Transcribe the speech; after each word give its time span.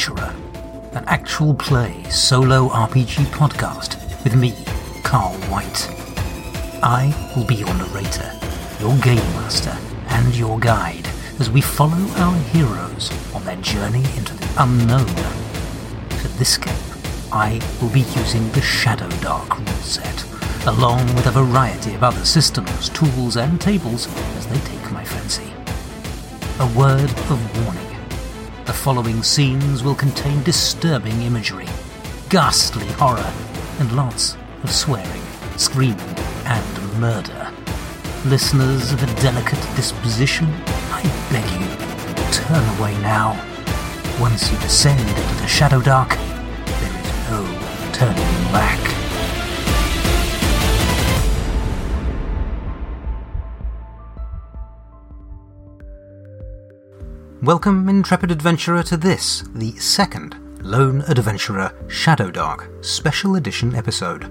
Adventurer, 0.00 0.34
an 0.94 1.04
actual 1.08 1.52
play 1.52 2.02
solo 2.04 2.70
RPG 2.70 3.26
podcast 3.26 3.98
with 4.24 4.34
me, 4.34 4.54
Carl 5.02 5.34
White. 5.50 5.90
I 6.82 7.12
will 7.36 7.44
be 7.44 7.56
your 7.56 7.74
narrator, 7.74 8.32
your 8.80 8.96
game 9.00 9.16
master, 9.34 9.76
and 10.08 10.34
your 10.34 10.58
guide 10.58 11.06
as 11.38 11.50
we 11.50 11.60
follow 11.60 12.02
our 12.16 12.34
heroes 12.44 13.10
on 13.34 13.44
their 13.44 13.56
journey 13.56 14.02
into 14.16 14.34
the 14.36 14.48
unknown. 14.58 15.06
For 16.16 16.28
this 16.38 16.56
game, 16.56 16.72
I 17.30 17.60
will 17.82 17.90
be 17.90 18.00
using 18.00 18.50
the 18.52 18.62
Shadow 18.62 19.08
Dark 19.20 19.58
rule 19.58 19.68
set, 19.82 20.24
along 20.66 21.14
with 21.14 21.26
a 21.26 21.30
variety 21.30 21.92
of 21.92 22.02
other 22.02 22.24
systems, 22.24 22.88
tools, 22.88 23.36
and 23.36 23.60
tables 23.60 24.08
as 24.38 24.46
they 24.46 24.60
take 24.60 24.92
my 24.92 25.04
fancy. 25.04 25.52
A 26.58 26.66
word 26.78 27.10
of 27.10 27.64
warning. 27.66 27.89
The 28.70 28.76
following 28.76 29.24
scenes 29.24 29.82
will 29.82 29.96
contain 29.96 30.44
disturbing 30.44 31.22
imagery, 31.22 31.66
ghastly 32.28 32.86
horror, 32.92 33.32
and 33.80 33.90
lots 33.96 34.36
of 34.62 34.70
swearing, 34.70 35.22
screaming, 35.56 35.98
and 36.44 37.00
murder. 37.00 37.52
Listeners 38.26 38.92
of 38.92 39.02
a 39.02 39.20
delicate 39.20 39.58
disposition, 39.74 40.46
I 40.92 41.02
beg 41.32 41.50
you, 41.60 41.66
turn 42.32 42.78
away 42.78 42.96
now. 43.02 43.34
Once 44.20 44.52
you 44.52 44.58
descend 44.58 45.00
into 45.00 45.34
the 45.42 45.48
Shadow 45.48 45.82
Dark, 45.82 46.10
there 46.10 47.00
is 47.00 47.28
no 47.28 47.92
turning 47.92 48.52
back. 48.52 48.99
Welcome, 57.42 57.88
intrepid 57.88 58.30
adventurer, 58.30 58.82
to 58.82 58.98
this, 58.98 59.44
the 59.54 59.74
second 59.76 60.36
Lone 60.62 61.00
Adventurer 61.08 61.72
Shadow 61.88 62.30
Dark 62.30 62.68
Special 62.82 63.36
Edition 63.36 63.74
episode. 63.74 64.30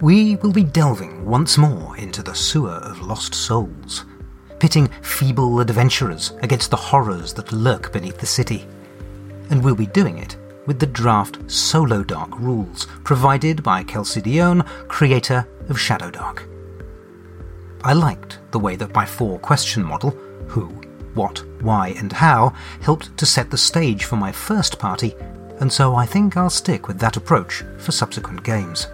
We 0.00 0.36
will 0.36 0.50
be 0.50 0.64
delving 0.64 1.26
once 1.26 1.58
more 1.58 1.94
into 1.98 2.22
the 2.22 2.34
sewer 2.34 2.70
of 2.70 3.02
lost 3.02 3.34
souls, 3.34 4.06
pitting 4.60 4.88
feeble 5.02 5.60
adventurers 5.60 6.32
against 6.40 6.70
the 6.70 6.76
horrors 6.78 7.34
that 7.34 7.52
lurk 7.52 7.92
beneath 7.92 8.16
the 8.16 8.24
city. 8.24 8.66
And 9.50 9.62
we'll 9.62 9.74
be 9.74 9.84
doing 9.84 10.16
it 10.16 10.38
with 10.64 10.78
the 10.78 10.86
draft 10.86 11.50
Solo 11.50 12.02
Dark 12.02 12.38
rules 12.38 12.86
provided 13.04 13.62
by 13.62 13.84
Kelsey 13.84 14.22
Dionne, 14.22 14.66
creator 14.88 15.46
of 15.68 15.78
Shadow 15.78 16.10
Dark. 16.10 16.48
I 17.84 17.92
liked 17.92 18.38
the 18.52 18.58
way 18.58 18.76
that 18.76 18.94
my 18.94 19.04
four 19.04 19.38
question 19.38 19.82
model, 19.82 20.12
who, 20.46 20.80
what, 21.14 21.44
why, 21.60 21.88
and 21.98 22.12
how, 22.12 22.54
helped 22.80 23.16
to 23.16 23.26
set 23.26 23.50
the 23.50 23.58
stage 23.58 24.04
for 24.04 24.16
my 24.16 24.32
first 24.32 24.78
party, 24.78 25.14
and 25.60 25.72
so 25.72 25.94
I 25.94 26.06
think 26.06 26.36
I'll 26.36 26.50
stick 26.50 26.88
with 26.88 26.98
that 27.00 27.16
approach 27.16 27.62
for 27.78 27.92
subsequent 27.92 28.42
games. 28.42 28.86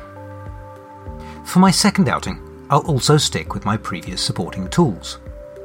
For 1.44 1.60
my 1.60 1.70
second 1.70 2.08
outing, 2.08 2.42
I'll 2.70 2.86
also 2.86 3.16
stick 3.16 3.54
with 3.54 3.64
my 3.64 3.76
previous 3.76 4.20
supporting 4.20 4.68
tools 4.68 5.18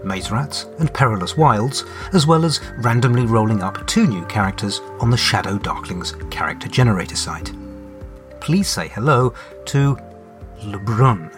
Maze 0.04 0.32
Rats 0.32 0.66
and 0.80 0.94
Perilous 0.94 1.38
Wilds, 1.38 1.86
as 2.14 2.26
well 2.26 2.46
as 2.46 2.60
randomly 2.78 3.26
rolling 3.26 3.62
up 3.62 3.86
two 3.88 4.08
new 4.08 4.26
characters 4.26 4.80
on 5.00 5.10
the 5.10 5.18
Shadow 5.18 5.58
Darklings 5.58 6.30
character 6.32 6.68
generator 6.68 7.16
site. 7.16 7.52
Please 8.40 8.68
say 8.68 8.88
hello 8.88 9.34
to 9.66 9.98
Lebrun, 10.64 11.32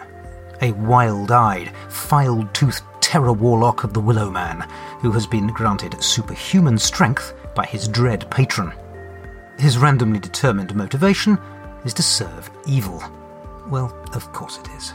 a 0.62 0.72
wild 0.72 1.30
eyed, 1.30 1.72
file 1.88 2.48
toothed 2.52 2.83
terror 3.14 3.32
warlock 3.32 3.84
of 3.84 3.92
the 3.92 4.00
Willow 4.00 4.28
Man, 4.28 4.68
who 4.98 5.12
has 5.12 5.24
been 5.24 5.46
granted 5.46 6.02
superhuman 6.02 6.76
strength 6.76 7.32
by 7.54 7.64
his 7.64 7.86
dread 7.86 8.28
patron. 8.28 8.72
His 9.56 9.78
randomly 9.78 10.18
determined 10.18 10.74
motivation 10.74 11.38
is 11.84 11.94
to 11.94 12.02
serve 12.02 12.50
evil. 12.66 13.00
Well, 13.68 13.96
of 14.14 14.32
course 14.32 14.58
it 14.58 14.68
is. 14.76 14.94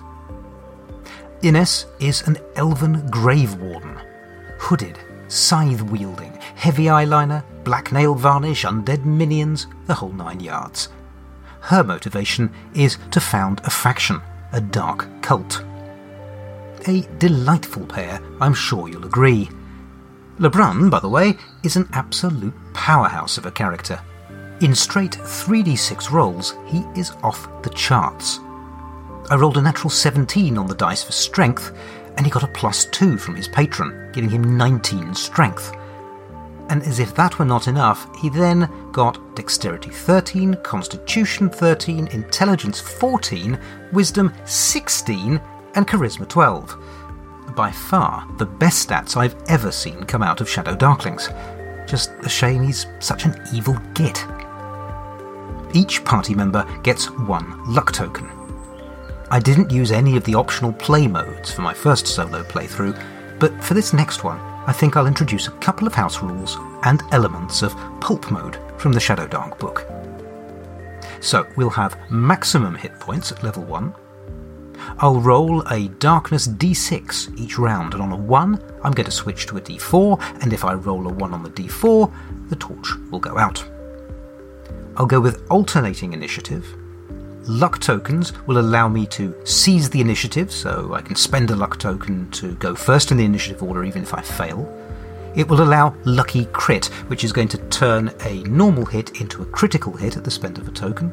Ines 1.44 1.85
is 2.02 2.28
an 2.28 2.35
elven 2.57 3.07
grave 3.09 3.56
warden. 3.56 3.97
Hooded, 4.57 5.00
scythe 5.30 5.84
wielding, 5.84 6.34
heavy 6.56 6.88
eyeliner, 6.88 7.41
black 7.63 7.94
nail 7.94 8.16
varnish, 8.16 8.66
undead 8.66 9.06
minions, 9.06 9.66
the 9.86 9.94
whole 9.94 10.12
nine 10.12 10.41
yards. 10.41 10.90
Her 11.62 11.86
motivation 11.86 12.51
is 12.75 12.97
to 13.12 13.22
found 13.22 13.62
a 13.63 13.69
faction, 13.69 14.19
a 14.51 14.59
dark 14.59 15.07
cult. 15.22 15.63
A 16.88 17.01
delightful 17.17 17.85
pair, 17.85 18.22
I'm 18.40 18.53
sure 18.53 18.88
you'll 18.88 19.06
agree. 19.06 19.50
Lebrun, 20.40 20.90
by 20.90 21.00
the 21.00 21.09
way, 21.09 21.35
is 21.63 21.75
an 21.75 21.90
absolute 21.91 22.53
powerhouse 22.73 23.38
of 23.38 23.45
a 23.45 23.51
character. 23.51 24.00
In 24.62 24.73
straight 24.73 25.12
3d6 25.12 26.12
rolls, 26.12 26.56
he 26.66 26.85
is 26.95 27.12
off 27.23 27.50
the 27.63 27.69
charts. 27.72 28.39
I 29.29 29.35
rolled 29.35 29.57
a 29.57 29.62
natural 29.62 29.89
17 29.89 30.57
on 30.57 30.68
the 30.68 30.75
dice 30.75 31.03
for 31.03 31.12
strength, 31.12 31.75
and 32.16 32.25
he 32.25 32.31
got 32.31 32.44
a 32.44 32.47
plus 32.47 32.85
2 32.85 33.18
from 33.18 33.35
his 33.35 33.47
patron, 33.50 34.12
giving 34.13 34.29
him 34.29 34.57
19 34.57 35.13
strength. 35.13 35.73
And 36.69 36.84
as 36.84 37.00
if 37.00 37.16
that 37.16 37.39
were 37.39 37.45
not 37.45 37.68
enough, 37.68 38.07
he 38.22 38.29
then 38.29 38.69
got 38.91 39.35
Dexterity 39.35 39.89
13, 39.89 40.56
Constitution 40.63 41.50
13, 41.50 42.07
Intelligence 42.07 42.79
14, 42.79 43.59
Wisdom 43.91 44.34
16, 44.45 45.41
and 45.75 45.88
Charisma 45.88 46.28
12. 46.28 46.78
By 47.56 47.72
far 47.72 48.28
the 48.38 48.46
best 48.46 48.88
stats 48.88 49.18
I've 49.18 49.35
ever 49.47 49.72
seen 49.72 50.03
come 50.03 50.24
out 50.24 50.41
of 50.41 50.50
Shadow 50.50 50.75
Darklings. 50.75 51.30
Just 51.88 52.12
a 52.24 52.30
shame 52.30 52.63
he's 52.63 52.85
such 53.00 53.25
an 53.25 53.35
evil 53.53 53.78
git. 53.94 54.25
Each 55.74 56.03
party 56.03 56.34
member 56.34 56.66
gets 56.84 57.09
one 57.12 57.63
luck 57.74 57.91
token. 57.91 58.30
I 59.31 59.40
didn't 59.40 59.72
use 59.72 59.91
any 59.91 60.18
of 60.18 60.24
the 60.24 60.35
optional 60.35 60.74
play 60.74 61.07
modes 61.07 61.52
for 61.52 61.62
my 61.62 61.74
first 61.74 62.07
solo 62.07 62.44
playthrough, 62.44 63.00
but 63.40 63.63
for 63.63 63.75
this 63.75 63.94
next 63.94 64.24
one, 64.24 64.40
I 64.68 64.74
think 64.74 64.97
I'll 64.97 65.07
introduce 65.07 65.47
a 65.47 65.57
couple 65.59 65.88
of 65.88 65.94
house 65.94 66.22
rules 66.22 66.57
and 66.84 67.01
elements 67.12 67.62
of 67.62 67.75
pulp 68.01 68.31
mode 68.31 68.59
from 68.78 68.91
the 68.91 69.00
Shadow 69.00 69.28
Dark 69.28 69.59
book. 69.59 69.88
So 71.22 71.46
we'll 71.56 71.69
have 71.72 71.97
maximum 72.09 72.75
hit 72.75 73.00
points 73.00 73.31
at 73.31 73.44
level 73.44 73.63
1. 73.63 73.94
I'll 74.97 75.22
roll 75.22 75.61
a 75.67 75.88
darkness 76.00 76.47
d6 76.47 77.39
each 77.39 77.57
round, 77.57 77.94
and 77.94 78.03
on 78.03 78.11
a 78.11 78.17
1, 78.17 78.61
I'm 78.83 78.91
going 78.91 79.05
to 79.05 79.11
switch 79.11 79.45
to 79.47 79.57
a 79.57 79.61
d4, 79.61 80.41
and 80.41 80.51
if 80.51 80.66
I 80.66 80.73
roll 80.73 81.07
a 81.07 81.13
1 81.13 81.33
on 81.33 81.44
the 81.44 81.50
d4, 81.50 82.11
the 82.50 82.55
torch 82.55 82.95
will 83.11 83.19
go 83.19 83.38
out. 83.38 83.63
I'll 84.97 85.05
go 85.05 85.19
with 85.19 85.50
alternating 85.50 86.13
initiative, 86.13 86.75
Luck 87.50 87.79
tokens 87.79 88.31
will 88.45 88.59
allow 88.59 88.88
me 88.88 89.07
to 89.07 89.33
seize 89.44 89.89
the 89.89 90.01
initiative, 90.01 90.51
so 90.51 90.94
I 90.94 91.01
can 91.01 91.16
spend 91.16 91.50
a 91.50 91.56
luck 91.56 91.79
token 91.79 92.29
to 92.29 92.53
go 92.56 92.75
first 92.75 93.11
in 93.11 93.17
the 93.17 93.25
initiative 93.25 93.63
order 93.63 93.83
even 93.83 94.03
if 94.03 94.13
I 94.13 94.21
fail. 94.21 94.71
It 95.35 95.47
will 95.47 95.63
allow 95.63 95.95
Lucky 96.06 96.45
Crit, 96.45 96.85
which 97.07 97.23
is 97.23 97.33
going 97.33 97.47
to 97.47 97.57
turn 97.69 98.13
a 98.25 98.44
normal 98.44 98.85
hit 98.85 99.19
into 99.19 99.41
a 99.41 99.47
critical 99.47 99.94
hit 99.94 100.16
at 100.16 100.23
the 100.23 100.29
spend 100.29 100.59
of 100.59 100.67
a 100.67 100.71
token. 100.71 101.11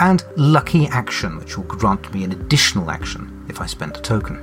And 0.00 0.24
Lucky 0.36 0.86
Action, 0.86 1.38
which 1.38 1.56
will 1.56 1.64
grant 1.64 2.12
me 2.14 2.22
an 2.22 2.32
additional 2.32 2.90
action 2.90 3.44
if 3.48 3.60
I 3.60 3.66
spend 3.66 3.96
a 3.96 4.00
token. 4.00 4.36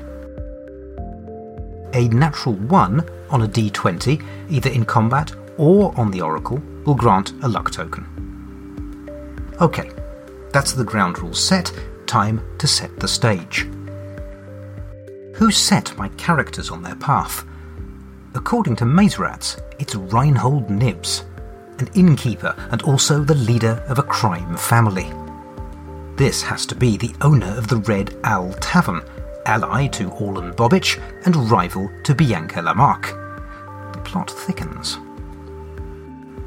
A 1.94 2.10
natural 2.10 2.56
1 2.56 3.10
on 3.30 3.42
a 3.42 3.48
d20, 3.48 4.22
either 4.50 4.70
in 4.70 4.84
combat 4.84 5.32
or 5.58 5.98
on 5.98 6.12
the 6.12 6.22
Oracle, 6.22 6.62
will 6.86 6.96
grant 6.96 7.32
a 7.42 7.48
luck 7.48 7.72
token. 7.72 8.06
Okay, 9.62 9.90
that's 10.52 10.74
the 10.74 10.84
ground 10.84 11.20
rules 11.20 11.42
set, 11.42 11.72
time 12.06 12.42
to 12.58 12.68
set 12.68 13.00
the 13.00 13.08
stage. 13.08 13.66
Who 15.36 15.52
set 15.52 15.98
my 15.98 16.10
characters 16.10 16.70
on 16.70 16.84
their 16.84 16.96
path? 16.96 17.46
According 18.34 18.76
to 18.78 18.86
Maze 18.86 19.18
Rats, 19.18 19.58
it's 19.80 19.96
Reinhold 19.96 20.70
Nibs, 20.70 21.24
an 21.80 21.88
innkeeper 21.96 22.54
and 22.72 22.82
also 22.82 23.24
the 23.24 23.36
leader 23.36 23.84
of 23.88 24.00
a 24.00 24.04
crime 24.04 24.58
family. 24.58 25.12
This 26.18 26.42
has 26.44 26.66
to 26.68 26.76
be 26.76 26.96
the 26.96 27.14
owner 27.22 27.58
of 27.58 27.68
the 27.68 27.78
Red 27.78 28.16
Owl 28.24 28.54
Tavern, 28.54 29.02
ally 29.46 29.88
to 29.88 30.10
Orlan 30.12 30.54
Bobbich 30.54 30.98
and 31.26 31.36
rival 31.52 31.92
to 32.04 32.16
Bianca 32.16 32.62
Lamarck. 32.62 33.08
The 33.92 34.00
plot 34.00 34.32
thickens. 34.32 34.98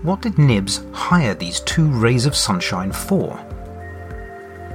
What 0.02 0.22
did 0.22 0.38
Nibs 0.38 0.84
hire 0.92 1.34
these 1.34 1.60
two 1.60 1.86
rays 1.86 2.24
of 2.24 2.34
sunshine 2.34 2.92
for? 2.92 3.38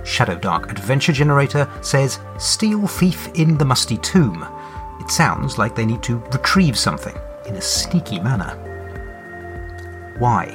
Shadow 0.05 0.37
Dark 0.37 0.69
Adventure 0.69 1.13
Generator 1.13 1.67
says 1.81 2.19
Steal 2.37 2.85
Thief 2.85 3.29
in 3.33 3.57
the 3.57 3.65
Musty 3.65 3.97
Tomb. 3.97 4.45
It 4.99 5.09
sounds 5.09 5.57
like 5.57 5.75
they 5.75 5.87
need 5.87 6.03
to 6.03 6.19
retrieve 6.31 6.77
something 6.77 7.17
in 7.47 7.55
a 7.55 7.61
sneaky 7.61 8.19
manner. 8.19 8.59
Why? 10.19 10.45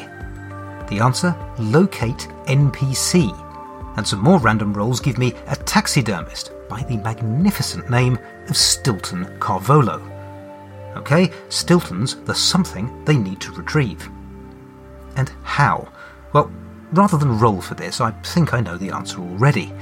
The 0.88 1.00
answer 1.00 1.35
locate 1.58 2.29
NPC. 2.46 3.48
And 3.99 4.06
some 4.06 4.21
more 4.21 4.39
random 4.39 4.73
rolls 4.73 5.00
give 5.00 5.19
me 5.19 5.35
a 5.49 5.56
taxidermist 5.56 6.53
by 6.69 6.85
the 6.85 6.99
magnificent 6.99 7.91
name 7.91 8.17
of 8.49 8.56
Stilton 8.56 9.25
Carvolo. 9.41 10.00
Okay, 10.97 11.33
Stilton's 11.49 12.15
the 12.23 12.33
something 12.33 13.05
they 13.06 13.17
need 13.17 13.41
to 13.41 13.50
retrieve. 13.50 14.09
And 15.17 15.33
how? 15.43 15.91
Well, 16.33 16.49
rather 16.93 17.19
than 17.19 17.41
roll 17.41 17.61
for 17.61 17.75
this, 17.75 18.00
I 18.00 18.12
think 18.23 18.55
I 18.55 18.61
know 18.61 18.77
the 18.77 18.91
answer 18.93 19.19
already. 19.19 19.75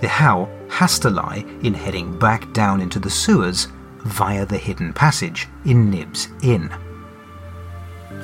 The 0.00 0.08
how 0.08 0.48
has 0.70 0.98
to 1.00 1.10
lie 1.10 1.44
in 1.62 1.74
heading 1.74 2.18
back 2.18 2.50
down 2.54 2.80
into 2.80 2.98
the 2.98 3.10
sewers 3.10 3.68
via 3.98 4.46
the 4.46 4.56
hidden 4.56 4.94
passage 4.94 5.46
in 5.66 5.90
Nib's 5.90 6.28
Inn. 6.42 6.72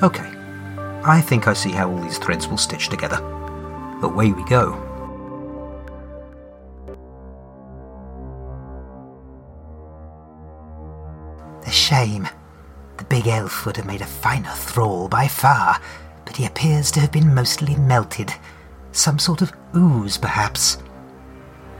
Okay, 0.01 0.31
I 1.03 1.21
think 1.21 1.47
I 1.47 1.53
see 1.53 1.69
how 1.69 1.91
all 1.91 2.01
these 2.01 2.17
threads 2.17 2.47
will 2.47 2.57
stitch 2.57 2.89
together. 2.89 3.17
Away 4.01 4.31
we 4.31 4.43
go. 4.45 4.93
Shame. 11.85 12.27
The 12.97 13.03
big 13.03 13.27
elf 13.27 13.63
would 13.63 13.77
have 13.77 13.85
made 13.85 14.01
a 14.01 14.07
finer 14.07 14.49
thrall 14.49 15.07
by 15.07 15.27
far, 15.27 15.79
but 16.25 16.35
he 16.35 16.47
appears 16.47 16.89
to 16.91 16.99
have 16.99 17.11
been 17.11 17.35
mostly 17.35 17.75
melted. 17.75 18.33
Some 18.91 19.19
sort 19.19 19.43
of 19.43 19.53
ooze, 19.75 20.17
perhaps. 20.17 20.79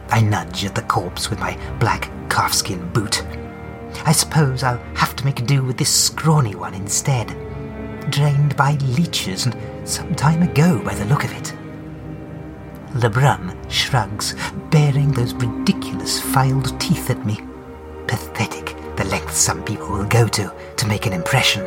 I 0.10 0.22
nudge 0.22 0.64
at 0.64 0.76
the 0.76 0.84
corpse 0.84 1.32
with 1.32 1.40
my 1.40 1.58
black 1.80 2.12
calfskin 2.30 2.94
boot. 2.94 3.26
I 4.06 4.12
suppose 4.12 4.62
I'll 4.62 4.84
have 4.94 5.16
to 5.16 5.26
make 5.26 5.44
do 5.48 5.64
with 5.64 5.78
this 5.78 5.90
scrawny 5.90 6.54
one 6.54 6.76
instead. 6.76 7.30
Drained 8.12 8.56
by 8.56 8.74
leeches 8.74 9.48
and 9.48 9.90
some 9.90 10.14
time 10.14 10.44
ago 10.44 10.84
by 10.84 10.94
the 10.94 11.06
look 11.06 11.24
of 11.24 11.32
it. 11.32 11.52
Lebrun 12.94 13.58
shrugs, 13.72 14.36
baring 14.70 15.12
those 15.14 15.34
ridiculous 15.34 16.22
filed 16.22 16.80
teeth 16.80 17.10
at 17.10 17.26
me. 17.26 17.40
Pathetic 18.06 18.75
the 18.98 19.06
lengths 19.06 19.38
some 19.38 19.64
people 19.64 19.90
will 19.90 20.06
go 20.06 20.28
to 20.28 20.54
to 20.78 20.88
make 20.88 21.06
an 21.06 21.14
impression. 21.14 21.64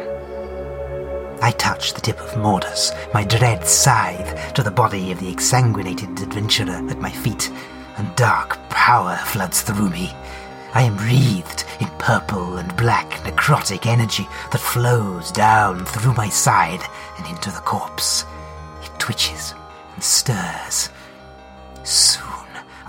I 1.40 1.52
touch 1.52 1.94
the 1.94 2.00
tip 2.00 2.20
of 2.20 2.36
Mordus, 2.36 2.92
my 3.14 3.24
dread 3.24 3.66
scythe, 3.66 4.52
to 4.54 4.62
the 4.62 4.70
body 4.70 5.12
of 5.12 5.20
the 5.20 5.32
exsanguinated 5.32 6.20
adventurer 6.20 6.84
at 6.90 6.98
my 6.98 7.10
feet, 7.10 7.50
and 7.96 8.14
dark 8.16 8.58
power 8.70 9.16
floods 9.24 9.62
through 9.62 9.90
me. 9.90 10.10
I 10.74 10.82
am 10.82 10.96
wreathed 10.98 11.64
in 11.80 11.88
purple 11.98 12.56
and 12.56 12.76
black 12.76 13.10
necrotic 13.22 13.86
energy 13.86 14.26
that 14.52 14.58
flows 14.58 15.30
down 15.30 15.84
through 15.84 16.14
my 16.14 16.28
side 16.28 16.82
and 17.16 17.26
into 17.26 17.50
the 17.50 17.60
corpse. 17.60 18.24
It 18.82 18.90
twitches 18.98 19.54
and 19.94 20.02
stirs. 20.02 20.90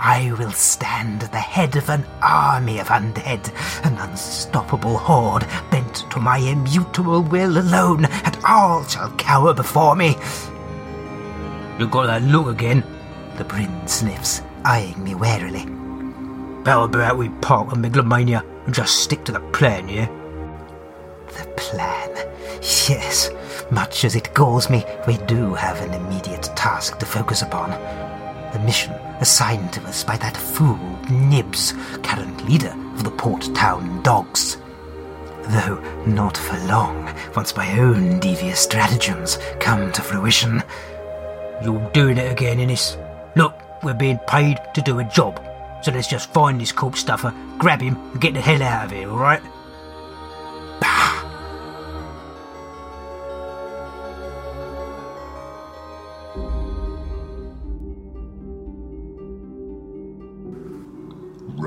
I 0.01 0.31
will 0.39 0.51
stand 0.51 1.23
at 1.23 1.33
the 1.33 1.39
head 1.39 1.75
of 1.75 1.89
an 1.89 2.05
army 2.21 2.79
of 2.79 2.87
undead, 2.87 3.51
an 3.85 3.97
unstoppable 3.97 4.97
horde 4.97 5.45
bent 5.69 6.09
to 6.11 6.19
my 6.19 6.37
immutable 6.37 7.21
will 7.21 7.57
alone, 7.57 8.05
and 8.05 8.37
all 8.45 8.85
shall 8.85 9.11
cower 9.17 9.53
before 9.53 9.97
me. 9.97 10.15
You 11.77 11.87
got 11.87 12.07
that 12.07 12.23
look 12.23 12.47
again? 12.47 12.81
Lebrun 13.37 13.87
sniffs, 13.87 14.41
eyeing 14.63 15.03
me 15.03 15.15
warily. 15.15 15.65
How 16.65 16.83
about 16.83 17.17
we 17.17 17.27
park 17.41 17.73
on 17.73 17.81
megalomania 17.81 18.43
and 18.65 18.73
just 18.73 19.03
stick 19.03 19.25
to 19.25 19.33
the 19.33 19.41
plan, 19.51 19.89
yeah? 19.89 20.07
The 21.27 21.45
plan. 21.57 22.09
Yes, 22.87 23.31
much 23.69 24.05
as 24.05 24.15
it 24.15 24.33
galls 24.33 24.69
me, 24.69 24.85
we 25.07 25.17
do 25.25 25.53
have 25.55 25.81
an 25.81 25.93
immediate 25.93 26.43
task 26.55 26.99
to 26.99 27.05
focus 27.05 27.41
upon. 27.41 27.71
The 28.53 28.59
mission 28.59 28.93
assigned 29.19 29.71
to 29.73 29.81
us 29.83 30.03
by 30.03 30.17
that 30.17 30.35
fool 30.35 30.79
Nibs, 31.09 31.73
current 32.01 32.47
leader 32.49 32.75
of 32.93 33.03
the 33.03 33.11
Port 33.11 33.53
Town 33.53 34.01
Dogs. 34.01 34.57
Though 35.43 35.81
not 36.05 36.37
for 36.37 36.57
long, 36.65 37.13
once 37.35 37.55
my 37.55 37.79
own 37.79 38.19
devious 38.19 38.59
stratagems 38.59 39.37
come 39.59 39.91
to 39.91 40.01
fruition. 40.01 40.63
You're 41.63 41.89
doing 41.91 42.17
it 42.17 42.31
again, 42.31 42.59
Ines. 42.59 42.97
Look, 43.35 43.53
we're 43.83 43.93
being 43.93 44.19
paid 44.27 44.59
to 44.73 44.81
do 44.81 44.99
a 44.99 45.03
job. 45.03 45.43
So 45.81 45.91
let's 45.91 46.07
just 46.07 46.33
find 46.33 46.59
this 46.59 46.71
corpse 46.71 47.01
stuffer, 47.01 47.33
grab 47.57 47.81
him, 47.81 47.95
and 48.11 48.21
get 48.21 48.33
the 48.33 48.41
hell 48.41 48.61
out 48.61 48.85
of 48.85 48.91
here, 48.91 49.09
alright? 49.09 49.41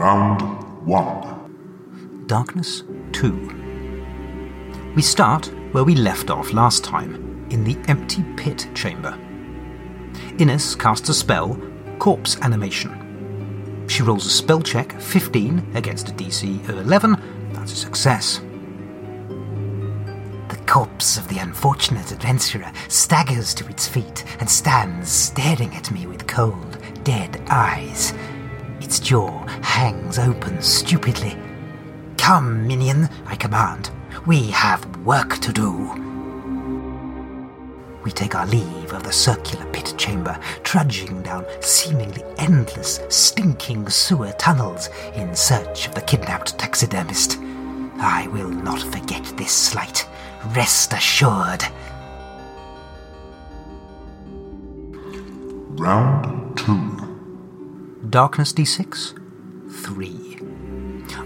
Round 0.02 0.42
1. 0.84 2.24
Darkness 2.26 2.82
2. 3.12 4.92
We 4.96 5.02
start 5.02 5.46
where 5.70 5.84
we 5.84 5.94
left 5.94 6.28
off 6.28 6.52
last 6.52 6.82
time, 6.82 7.46
in 7.50 7.62
the 7.62 7.78
empty 7.86 8.24
pit 8.36 8.68
chamber. 8.74 9.16
Ines 10.40 10.74
casts 10.74 11.08
a 11.08 11.14
spell, 11.14 11.56
Corpse 12.00 12.36
Animation. 12.40 13.86
She 13.86 14.02
rolls 14.02 14.26
a 14.26 14.30
spell 14.30 14.60
check 14.60 15.00
15 15.00 15.70
against 15.76 16.08
a 16.08 16.12
DC 16.12 16.68
of 16.68 16.78
11. 16.78 17.52
That's 17.52 17.70
a 17.70 17.76
success. 17.76 18.40
The 20.48 20.58
corpse 20.66 21.16
of 21.16 21.28
the 21.28 21.38
unfortunate 21.38 22.10
adventurer 22.10 22.72
staggers 22.88 23.54
to 23.54 23.68
its 23.68 23.86
feet 23.86 24.24
and 24.40 24.50
stands 24.50 25.12
staring 25.12 25.72
at 25.76 25.92
me 25.92 26.08
with 26.08 26.26
cold, 26.26 26.78
dead 27.04 27.40
eyes. 27.48 28.12
Its 28.82 28.98
jaw 28.98 29.46
hangs 29.62 30.18
open 30.18 30.60
stupidly. 30.60 31.38
Come, 32.18 32.66
minion, 32.66 33.08
I 33.26 33.36
command. 33.36 33.90
We 34.26 34.50
have 34.50 34.84
work 35.04 35.38
to 35.38 35.52
do. 35.52 35.70
We 38.02 38.10
take 38.10 38.34
our 38.34 38.46
leave 38.46 38.92
of 38.92 39.04
the 39.04 39.12
circular 39.12 39.64
pit 39.66 39.94
chamber, 39.96 40.36
trudging 40.64 41.22
down 41.22 41.46
seemingly 41.60 42.24
endless, 42.38 42.98
stinking 43.08 43.88
sewer 43.88 44.32
tunnels 44.32 44.88
in 45.14 45.36
search 45.36 45.86
of 45.86 45.94
the 45.94 46.00
kidnapped 46.00 46.58
taxidermist. 46.58 47.38
I 47.98 48.26
will 48.32 48.50
not 48.50 48.82
forget 48.82 49.24
this 49.36 49.52
slight. 49.52 50.08
Rest 50.56 50.92
assured. 50.92 51.62
Round 55.78 56.58
2. 56.58 57.01
Darkness 58.12 58.52
d6? 58.52 59.18
3. 59.72 60.38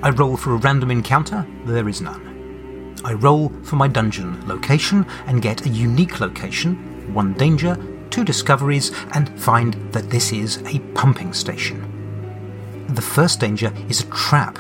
I 0.04 0.10
roll 0.10 0.36
for 0.36 0.54
a 0.54 0.58
random 0.58 0.92
encounter, 0.92 1.44
there 1.64 1.88
is 1.88 2.00
none. 2.00 2.94
I 3.04 3.14
roll 3.14 3.48
for 3.64 3.74
my 3.74 3.88
dungeon 3.88 4.46
location 4.46 5.04
and 5.26 5.42
get 5.42 5.66
a 5.66 5.68
unique 5.68 6.20
location, 6.20 7.12
one 7.12 7.32
danger, 7.32 7.76
two 8.10 8.22
discoveries, 8.22 8.92
and 9.14 9.36
find 9.36 9.74
that 9.92 10.10
this 10.10 10.30
is 10.30 10.58
a 10.58 10.78
pumping 10.94 11.32
station. 11.32 12.86
The 12.90 13.02
first 13.02 13.40
danger 13.40 13.72
is 13.88 14.02
a 14.02 14.10
trap. 14.10 14.56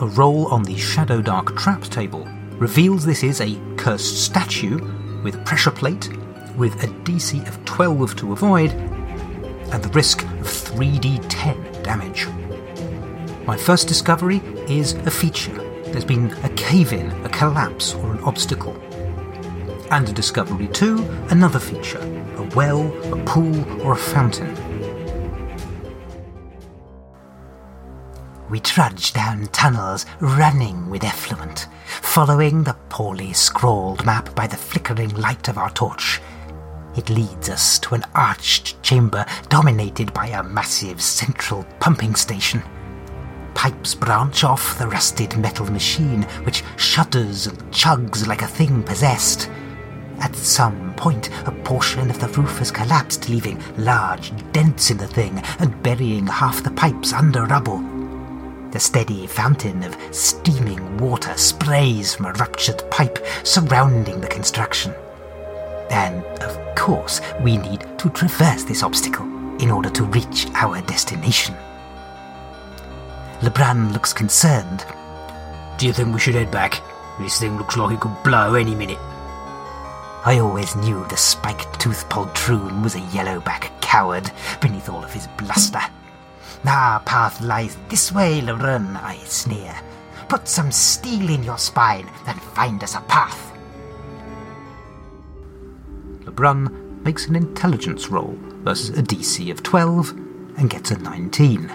A 0.00 0.06
roll 0.06 0.46
on 0.46 0.62
the 0.62 0.78
Shadow 0.78 1.20
Dark 1.20 1.58
trap 1.58 1.82
table 1.82 2.26
reveals 2.52 3.04
this 3.04 3.22
is 3.22 3.42
a 3.42 3.60
cursed 3.76 4.24
statue 4.24 4.78
with 5.22 5.34
a 5.34 5.44
pressure 5.44 5.72
plate, 5.72 6.08
with 6.56 6.82
a 6.82 6.86
DC 7.04 7.46
of 7.46 7.62
12 7.66 8.16
to 8.16 8.32
avoid, 8.32 8.72
and 8.72 9.82
the 9.82 9.90
risk 9.90 10.22
of 10.22 10.46
3d10 10.46 11.65
damage. 11.86 12.26
My 13.46 13.56
first 13.56 13.86
discovery 13.86 14.38
is 14.68 14.94
a 15.06 15.10
feature. 15.10 15.54
There's 15.92 16.04
been 16.04 16.32
a 16.42 16.48
cave 16.50 16.92
in, 16.92 17.12
a 17.24 17.28
collapse, 17.28 17.94
or 17.94 18.12
an 18.12 18.18
obstacle. 18.24 18.76
And 19.92 20.08
a 20.08 20.12
discovery 20.12 20.66
two, 20.66 20.98
another 21.30 21.60
feature 21.60 22.02
a 22.36 22.42
well, 22.54 22.82
a 23.12 23.16
pool, 23.24 23.56
or 23.82 23.92
a 23.92 23.96
fountain. 23.96 24.52
We 28.50 28.60
trudge 28.60 29.12
down 29.12 29.46
tunnels 29.46 30.06
running 30.20 30.90
with 30.90 31.04
effluent, 31.04 31.68
following 31.86 32.64
the 32.64 32.76
poorly 32.88 33.32
scrawled 33.32 34.04
map 34.04 34.34
by 34.34 34.48
the 34.48 34.56
flickering 34.56 35.14
light 35.14 35.48
of 35.48 35.56
our 35.56 35.70
torch. 35.70 36.20
It 36.96 37.10
leads 37.10 37.50
us 37.50 37.78
to 37.80 37.94
an 37.94 38.04
arched 38.14 38.82
chamber 38.82 39.26
dominated 39.50 40.14
by 40.14 40.28
a 40.28 40.42
massive 40.42 41.02
central 41.02 41.64
pumping 41.78 42.14
station. 42.14 42.62
Pipes 43.54 43.94
branch 43.94 44.44
off 44.44 44.78
the 44.78 44.86
rusted 44.86 45.36
metal 45.36 45.66
machine, 45.66 46.22
which 46.44 46.64
shudders 46.76 47.46
and 47.46 47.58
chugs 47.70 48.26
like 48.26 48.42
a 48.42 48.46
thing 48.46 48.82
possessed. 48.82 49.50
At 50.20 50.34
some 50.34 50.94
point, 50.94 51.28
a 51.46 51.52
portion 51.52 52.08
of 52.10 52.18
the 52.18 52.28
roof 52.28 52.58
has 52.58 52.70
collapsed, 52.70 53.28
leaving 53.28 53.62
large 53.76 54.32
dents 54.52 54.90
in 54.90 54.96
the 54.96 55.06
thing 55.06 55.42
and 55.58 55.82
burying 55.82 56.26
half 56.26 56.62
the 56.62 56.70
pipes 56.70 57.12
under 57.12 57.44
rubble. 57.44 57.84
The 58.70 58.80
steady 58.80 59.26
fountain 59.26 59.82
of 59.82 59.96
steaming 60.12 60.96
water 60.96 61.36
sprays 61.36 62.14
from 62.14 62.26
a 62.26 62.32
ruptured 62.32 62.90
pipe 62.90 63.18
surrounding 63.44 64.20
the 64.20 64.28
construction. 64.28 64.94
And, 65.90 66.24
of 66.42 66.74
course, 66.74 67.20
we 67.40 67.56
need 67.56 67.86
to 67.98 68.10
traverse 68.10 68.64
this 68.64 68.82
obstacle 68.82 69.26
in 69.60 69.70
order 69.70 69.90
to 69.90 70.04
reach 70.04 70.46
our 70.54 70.80
destination. 70.82 71.54
Lebrun 73.42 73.92
looks 73.92 74.12
concerned. 74.12 74.84
Do 75.78 75.86
you 75.86 75.92
think 75.92 76.12
we 76.12 76.20
should 76.20 76.34
head 76.34 76.50
back? 76.50 76.82
This 77.18 77.38
thing 77.38 77.56
looks 77.56 77.76
like 77.76 77.94
it 77.94 78.00
could 78.00 78.22
blow 78.22 78.54
any 78.54 78.74
minute. 78.74 78.98
I 80.24 80.38
always 80.40 80.74
knew 80.76 81.04
the 81.04 81.16
spiked 81.16 81.78
tooth 81.80 82.08
poltroon 82.08 82.82
was 82.82 82.94
a 82.94 83.00
yellowback 83.00 83.70
coward 83.80 84.30
beneath 84.60 84.88
all 84.88 85.04
of 85.04 85.12
his 85.12 85.28
bluster. 85.38 85.80
Our 86.66 87.00
path 87.00 87.40
lies 87.40 87.76
this 87.88 88.10
way, 88.10 88.40
Lebrun, 88.40 88.96
I 88.96 89.18
sneer. 89.18 89.74
Put 90.28 90.48
some 90.48 90.72
steel 90.72 91.30
in 91.30 91.44
your 91.44 91.58
spine 91.58 92.10
and 92.26 92.42
find 92.42 92.82
us 92.82 92.96
a 92.96 93.00
path. 93.02 93.45
Lebrun 96.36 97.02
makes 97.02 97.28
an 97.28 97.34
intelligence 97.34 98.10
roll 98.10 98.36
versus 98.62 98.90
a 98.90 99.02
DC 99.02 99.50
of 99.50 99.62
12 99.62 100.10
and 100.58 100.68
gets 100.68 100.90
a 100.90 100.98
19. 100.98 101.70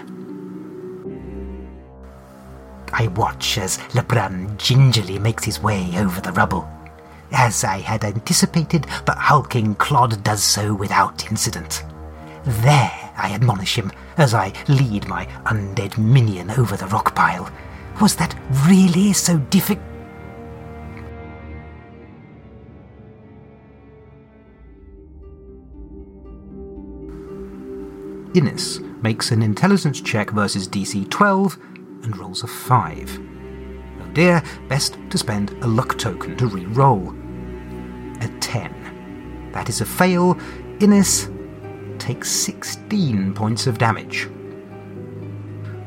I 2.92 3.08
watch 3.08 3.58
as 3.58 3.78
Lebrun 3.92 4.56
gingerly 4.58 5.18
makes 5.18 5.42
his 5.42 5.60
way 5.60 5.90
over 5.96 6.20
the 6.20 6.30
rubble. 6.30 6.70
As 7.32 7.64
I 7.64 7.78
had 7.78 8.04
anticipated, 8.04 8.86
but 9.04 9.18
hulking 9.18 9.74
Clod 9.74 10.22
does 10.22 10.44
so 10.44 10.72
without 10.72 11.28
incident. 11.28 11.82
There, 12.44 13.10
I 13.16 13.32
admonish 13.32 13.76
him 13.76 13.90
as 14.16 14.32
I 14.32 14.52
lead 14.68 15.08
my 15.08 15.26
undead 15.44 15.98
minion 15.98 16.52
over 16.52 16.76
the 16.76 16.86
rock 16.86 17.16
pile. 17.16 17.50
Was 18.00 18.14
that 18.14 18.36
really 18.68 19.12
so 19.12 19.38
difficult? 19.38 19.91
Ines 28.34 28.80
makes 29.02 29.30
an 29.30 29.42
intelligence 29.42 30.00
check 30.00 30.30
versus 30.30 30.66
DC 30.68 31.08
12 31.10 31.58
and 32.02 32.16
rolls 32.16 32.42
a 32.42 32.46
5. 32.46 33.20
Oh 34.00 34.06
dear, 34.12 34.42
best 34.68 34.96
to 35.10 35.18
spend 35.18 35.50
a 35.62 35.66
luck 35.66 35.98
token 35.98 36.36
to 36.38 36.46
re 36.46 36.64
roll. 36.66 37.14
A 38.20 38.28
10. 38.40 39.50
That 39.52 39.68
is 39.68 39.80
a 39.80 39.84
fail. 39.84 40.38
Ines 40.80 41.28
takes 41.98 42.30
16 42.30 43.34
points 43.34 43.66
of 43.66 43.78
damage. 43.78 44.28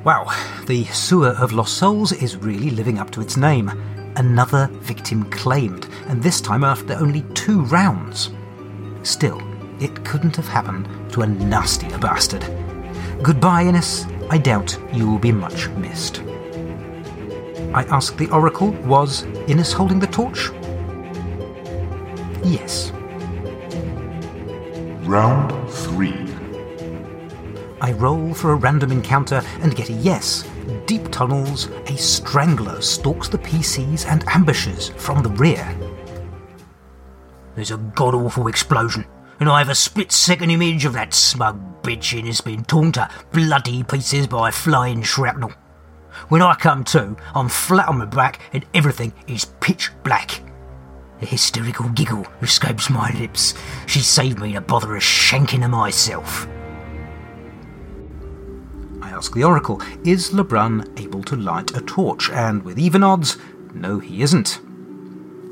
Wow, 0.04 0.32
the 0.68 0.86
Sewer 0.86 1.30
of 1.40 1.52
Lost 1.52 1.78
Souls 1.78 2.12
is 2.12 2.38
really 2.38 2.70
living 2.70 3.00
up 3.00 3.10
to 3.12 3.22
its 3.22 3.38
name. 3.38 3.70
Another 4.18 4.70
victim 4.74 5.30
claimed, 5.32 5.88
and 6.08 6.22
this 6.22 6.40
time 6.40 6.64
after 6.64 6.94
only 6.94 7.24
two 7.34 7.64
rounds. 7.64 8.30
Still, 9.02 9.42
it 9.80 10.04
couldn't 10.06 10.36
have 10.36 10.48
happened 10.48 10.88
to 11.12 11.22
a 11.22 11.28
nastier 11.28 11.98
bastard. 11.98 12.44
Goodbye, 13.22 13.64
Ines. 13.64 14.06
I 14.30 14.38
doubt 14.38 14.78
you 14.94 15.10
will 15.10 15.20
be 15.20 15.32
much 15.32 15.70
missed. 15.70 16.22
I 17.74 17.84
asked 17.90 18.18
the 18.18 18.30
Oracle, 18.30 18.72
was 18.86 19.24
Ines 19.48 19.74
holding 19.74 20.00
the 20.00 20.08
torch? 20.08 20.50
Yes. 22.44 22.92
Round 25.06 25.70
3. 25.70 26.14
I 27.82 27.92
roll 27.94 28.34
for 28.34 28.52
a 28.52 28.56
random 28.56 28.92
encounter 28.92 29.42
and 29.62 29.76
get 29.76 29.90
a 29.90 29.94
yes. 29.94 30.50
Deep 30.88 31.12
tunnels, 31.12 31.68
a 31.88 31.98
strangler 31.98 32.82
stalks 32.82 33.28
the 33.28 33.38
PCs 33.38 34.08
and 34.08 34.28
ambushes 34.28 34.90
from 34.90 35.22
the 35.22 35.30
rear. 35.32 35.78
There's 37.56 37.72
a 37.72 37.78
god 37.78 38.16
awful 38.16 38.48
explosion, 38.48 39.06
and 39.40 39.50
I 39.50 39.60
have 39.60 39.70
a 39.70 39.76
split 39.76 40.12
second 40.12 40.50
image 40.50 40.86
of 40.86 40.94
that 40.94 41.14
smug 41.14 41.82
bitch 41.82 42.18
in 42.18 42.26
has 42.26 42.42
been 42.42 42.64
torn 42.64 42.92
to 42.94 43.10
bloody 43.32 43.84
pieces 43.84 44.28
by 44.28 44.52
flying 44.52 45.02
shrapnel. 45.04 45.52
When 46.30 46.42
I 46.42 46.56
come 46.56 46.84
to, 46.86 47.16
I'm 47.34 47.50
flat 47.50 47.90
on 47.90 47.98
my 47.98 48.06
back 48.06 48.40
and 48.54 48.66
everything 48.74 49.14
is 49.28 49.46
pitch 49.60 49.92
black. 50.04 50.42
A 51.22 51.26
hysterical 51.26 51.90
giggle 51.90 52.26
escapes 52.42 52.90
my 52.90 53.12
lips. 53.20 53.54
She 53.88 54.00
saved 54.00 54.40
me 54.40 54.54
the 54.54 54.62
bother 54.62 54.96
of 54.96 55.04
shanking 55.04 55.62
her 55.62 55.68
myself. 55.68 56.48
I 59.02 59.10
ask 59.10 59.34
the 59.34 59.44
Oracle, 59.44 59.82
is 60.04 60.32
Lebrun 60.32 60.98
able 61.00 61.24
to 61.24 61.36
light 61.36 61.76
a 61.76 61.82
torch? 61.82 62.30
And 62.32 62.64
with 62.64 62.80
even 62.80 63.04
odds, 63.04 63.38
no, 63.74 64.00
he 64.00 64.22
isn't. 64.22 64.60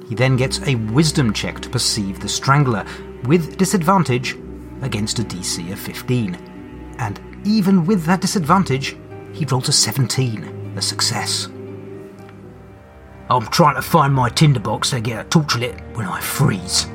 He 0.08 0.16
then 0.16 0.36
gets 0.36 0.66
a 0.68 0.76
wisdom 0.76 1.34
check 1.34 1.60
to 1.62 1.70
perceive 1.70 2.20
the 2.20 2.30
strangler, 2.30 2.86
with 3.26 3.58
disadvantage 3.58 4.38
against 4.82 5.20
a 5.20 5.24
DC 5.24 5.72
of 5.72 5.80
15. 5.80 6.36
And 7.00 7.20
even 7.46 7.86
with 7.86 8.04
that 8.06 8.22
disadvantage, 8.22 8.98
he 9.34 9.46
rolls 9.46 9.70
a 9.70 9.74
17, 9.74 10.74
a 10.76 10.82
success. 10.82 11.48
I'm 13.30 13.48
trying 13.48 13.76
to 13.76 13.82
find 13.82 14.14
my 14.14 14.30
tinderbox 14.30 14.92
to 14.92 15.02
get 15.02 15.26
a 15.26 15.30
torch 15.30 15.56
lit 15.56 15.80
when 15.94 16.06
I 16.06 16.20
freeze. 16.22 16.88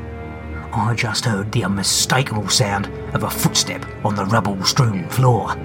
I 0.73 0.95
just 0.95 1.25
heard 1.25 1.51
the 1.51 1.65
unmistakable 1.65 2.49
sound 2.49 2.87
of 3.15 3.23
a 3.23 3.31
footstep 3.31 3.85
on 4.05 4.15
the 4.15 4.27
rubble 4.27 4.63
strewn 4.65 5.09
floor. 5.09 5.57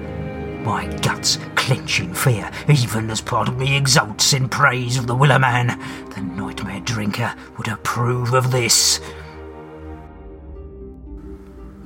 My 0.64 0.86
guts 1.02 1.38
clench 1.56 2.00
in 2.00 2.14
fear, 2.14 2.50
even 2.68 3.10
as 3.10 3.20
part 3.20 3.48
of 3.48 3.58
me 3.58 3.76
exults 3.76 4.32
in 4.32 4.48
praise 4.48 4.96
of 4.96 5.06
the 5.06 5.14
Willow 5.14 5.38
Man. 5.38 5.78
The 6.14 6.22
nightmare 6.22 6.80
drinker 6.80 7.34
would 7.58 7.68
approve 7.68 8.32
of 8.32 8.50
this. 8.50 9.00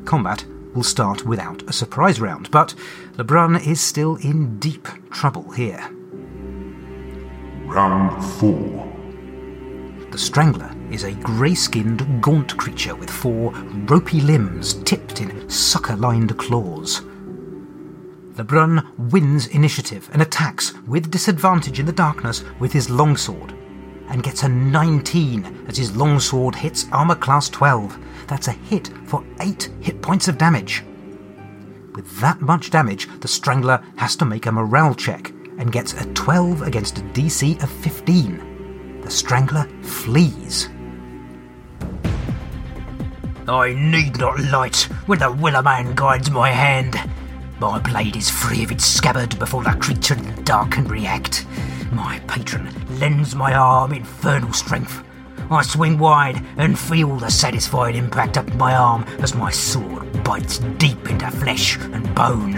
Combat 0.09 0.43
will 0.75 0.83
start 0.83 1.27
without 1.27 1.63
a 1.69 1.73
surprise 1.75 2.19
round, 2.19 2.51
but 2.51 2.75
Lebrun 3.19 3.57
is 3.57 3.79
still 3.79 4.17
in 4.17 4.59
deep 4.59 4.89
trouble 5.11 5.51
here. 5.51 5.87
Round 7.67 8.25
4. 8.41 10.09
The 10.11 10.17
Strangler 10.17 10.75
is 10.91 11.05
a 11.05 11.13
grey 11.13 11.55
skinned, 11.55 12.23
gaunt 12.23 12.57
creature 12.57 12.95
with 12.95 13.11
four 13.11 13.53
ropey 13.87 14.23
limbs 14.23 14.83
tipped 14.85 15.21
in 15.21 15.51
sucker 15.51 15.97
lined 15.97 16.39
claws. 16.39 17.03
Lebrun 18.39 18.83
wins 19.11 19.49
initiative 19.49 20.09
and 20.15 20.23
attacks 20.23 20.73
with 20.87 21.11
disadvantage 21.11 21.81
in 21.81 21.85
the 21.85 21.93
darkness 21.93 22.45
with 22.59 22.73
his 22.73 22.89
longsword, 22.89 23.53
and 24.11 24.23
gets 24.23 24.43
a 24.43 24.49
19 24.49 25.67
as 25.69 25.77
his 25.77 25.97
longsword 25.97 26.55
hits 26.55 26.87
armor 26.93 27.15
class 27.15 27.49
12. 27.49 27.99
That's 28.27 28.49
a 28.49 28.53
hit 28.53 28.91
for 29.07 29.25
8 29.41 29.69
hit 29.81 30.03
points 30.03 30.29
of 30.29 30.39
damage. 30.39 30.85
With 31.95 32.21
that 32.21 32.41
much 32.41 32.71
damage, 32.71 33.09
the 33.21 33.29
Strangler 33.29 33.83
has 33.97 34.15
to 34.17 34.25
make 34.25 34.47
a 34.47 34.53
morale 34.53 34.95
check 34.95 35.31
and 35.59 35.73
gets 35.73 35.95
a 35.95 36.07
12 36.15 36.63
against 36.63 36.99
a 36.99 37.03
DC 37.03 37.63
of 37.63 37.71
15. 37.71 39.01
The 39.03 39.11
Strangler 39.11 39.65
flees. 39.83 40.69
I 43.49 43.73
need 43.73 44.19
not 44.19 44.39
light 44.41 44.83
when 45.07 45.21
the 45.21 45.33
Willow 45.33 45.63
Man 45.63 45.95
guides 45.95 46.31
my 46.31 46.51
hand. 46.51 46.97
My 47.61 47.79
blade 47.79 48.15
is 48.15 48.31
free 48.31 48.63
of 48.63 48.71
its 48.71 48.85
scabbard 48.85 49.39
before 49.39 49.65
the 49.65 49.71
creature 49.71 50.15
in 50.15 50.35
the 50.35 50.43
dark 50.43 50.73
can 50.73 50.87
react. 50.87 51.47
My 51.93 52.21
patron 52.27 52.69
lends 52.99 53.35
my 53.35 53.55
arm 53.55 53.93
infernal 53.93 54.53
strength. 54.53 55.03
I 55.51 55.63
swing 55.63 55.99
wide 55.99 56.45
and 56.59 56.79
feel 56.79 57.17
the 57.17 57.31
satisfied 57.31 57.97
impact 57.97 58.37
of 58.37 58.55
my 58.57 58.75
arm 58.75 59.05
as 59.21 59.35
my 59.35 59.51
sword 59.51 60.23
bites 60.23 60.59
deep 60.77 61.11
into 61.11 61.31
flesh 61.31 61.79
and 61.79 62.15
bone. 62.15 62.53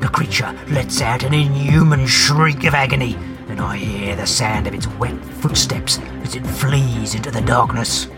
The 0.00 0.08
creature 0.08 0.52
lets 0.68 1.00
out 1.00 1.22
an 1.22 1.34
inhuman 1.34 2.06
shriek 2.06 2.64
of 2.64 2.74
agony, 2.74 3.14
and 3.48 3.60
I 3.60 3.76
hear 3.76 4.16
the 4.16 4.26
sound 4.26 4.66
of 4.66 4.74
its 4.74 4.88
wet 4.98 5.24
footsteps 5.24 5.98
as 6.22 6.34
it 6.34 6.46
flees 6.46 7.14
into 7.14 7.30
the 7.30 7.42
darkness. 7.42 8.08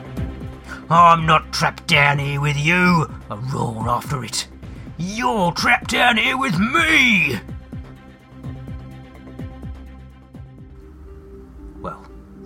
I'm 0.88 1.26
not 1.26 1.52
trapped 1.52 1.86
down 1.86 2.18
here 2.18 2.40
with 2.40 2.56
you, 2.56 3.12
I 3.30 3.34
roar 3.52 3.88
after 3.90 4.24
it. 4.24 4.48
You're 4.96 5.52
trapped 5.52 5.90
down 5.90 6.16
here 6.16 6.38
with 6.38 6.58
me! 6.58 7.38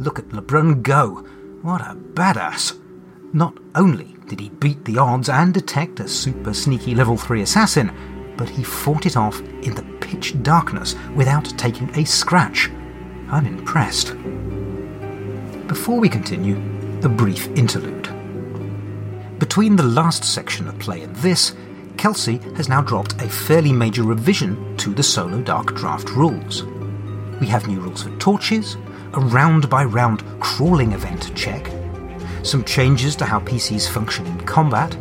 Look 0.02 0.18
at 0.18 0.28
Lebrun 0.28 0.82
go. 0.82 1.24
What 1.62 1.80
a 1.80 1.94
badass. 1.94 2.78
Not 3.32 3.56
only 3.74 4.16
did 4.26 4.40
he 4.40 4.48
beat 4.48 4.84
the 4.84 4.98
odds 4.98 5.28
and 5.28 5.54
detect 5.54 6.00
a 6.00 6.08
super 6.08 6.52
sneaky 6.52 6.94
level 6.94 7.16
3 7.16 7.42
assassin, 7.42 7.92
but 8.36 8.48
he 8.48 8.62
fought 8.62 9.06
it 9.06 9.16
off 9.16 9.40
in 9.40 9.74
the 9.74 9.84
pitch 10.00 10.42
darkness 10.42 10.94
without 11.14 11.44
taking 11.56 11.88
a 11.96 12.04
scratch. 12.04 12.70
I'm 13.30 13.46
impressed. 13.46 14.14
Before 15.68 15.98
we 15.98 16.08
continue, 16.08 16.56
a 17.02 17.08
brief 17.08 17.46
interlude. 17.56 18.08
Between 19.38 19.76
the 19.76 19.82
last 19.82 20.24
section 20.24 20.68
of 20.68 20.78
play 20.78 21.02
and 21.02 21.14
this, 21.16 21.54
Kelsey 21.96 22.38
has 22.56 22.68
now 22.68 22.80
dropped 22.80 23.20
a 23.22 23.28
fairly 23.28 23.72
major 23.72 24.02
revision 24.02 24.76
to 24.78 24.92
the 24.94 25.02
solo 25.02 25.40
Dark 25.40 25.74
Draft 25.74 26.10
rules. 26.10 26.64
We 27.40 27.46
have 27.46 27.66
new 27.66 27.80
rules 27.80 28.02
for 28.02 28.16
torches, 28.18 28.76
a 29.14 29.20
round 29.20 29.68
by 29.68 29.84
round 29.84 30.22
crawling 30.40 30.92
event 30.92 31.34
check, 31.36 31.70
some 32.42 32.64
changes 32.64 33.14
to 33.16 33.24
how 33.24 33.40
PCs 33.40 33.88
function 33.88 34.26
in 34.26 34.40
combat, 34.40 34.96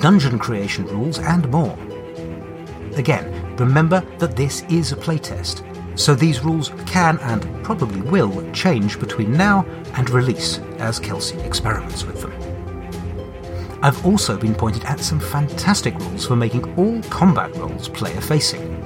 dungeon 0.00 0.38
creation 0.38 0.86
rules, 0.86 1.18
and 1.18 1.48
more. 1.50 1.78
Again, 2.96 3.56
remember 3.56 4.00
that 4.18 4.36
this 4.36 4.62
is 4.64 4.92
a 4.92 4.96
playtest, 4.96 5.62
so 5.98 6.14
these 6.14 6.44
rules 6.44 6.70
can 6.86 7.18
and 7.20 7.64
probably 7.64 8.00
will 8.02 8.50
change 8.52 8.98
between 8.98 9.32
now 9.32 9.64
and 9.94 10.10
release 10.10 10.58
as 10.78 10.98
Kelsey 10.98 11.38
experiments 11.40 12.04
with 12.04 12.20
them. 12.20 12.32
I've 13.82 14.04
also 14.06 14.36
been 14.38 14.54
pointed 14.54 14.84
at 14.84 15.00
some 15.00 15.20
fantastic 15.20 15.94
rules 15.98 16.26
for 16.26 16.36
making 16.36 16.74
all 16.78 17.02
combat 17.10 17.54
roles 17.56 17.88
player 17.88 18.20
facing. 18.20 18.80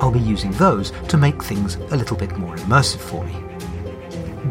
I'll 0.00 0.10
be 0.10 0.20
using 0.20 0.50
those 0.52 0.90
to 1.08 1.16
make 1.16 1.42
things 1.42 1.76
a 1.76 1.96
little 1.96 2.16
bit 2.16 2.36
more 2.36 2.56
immersive 2.56 2.98
for 2.98 3.24
me. 3.24 3.45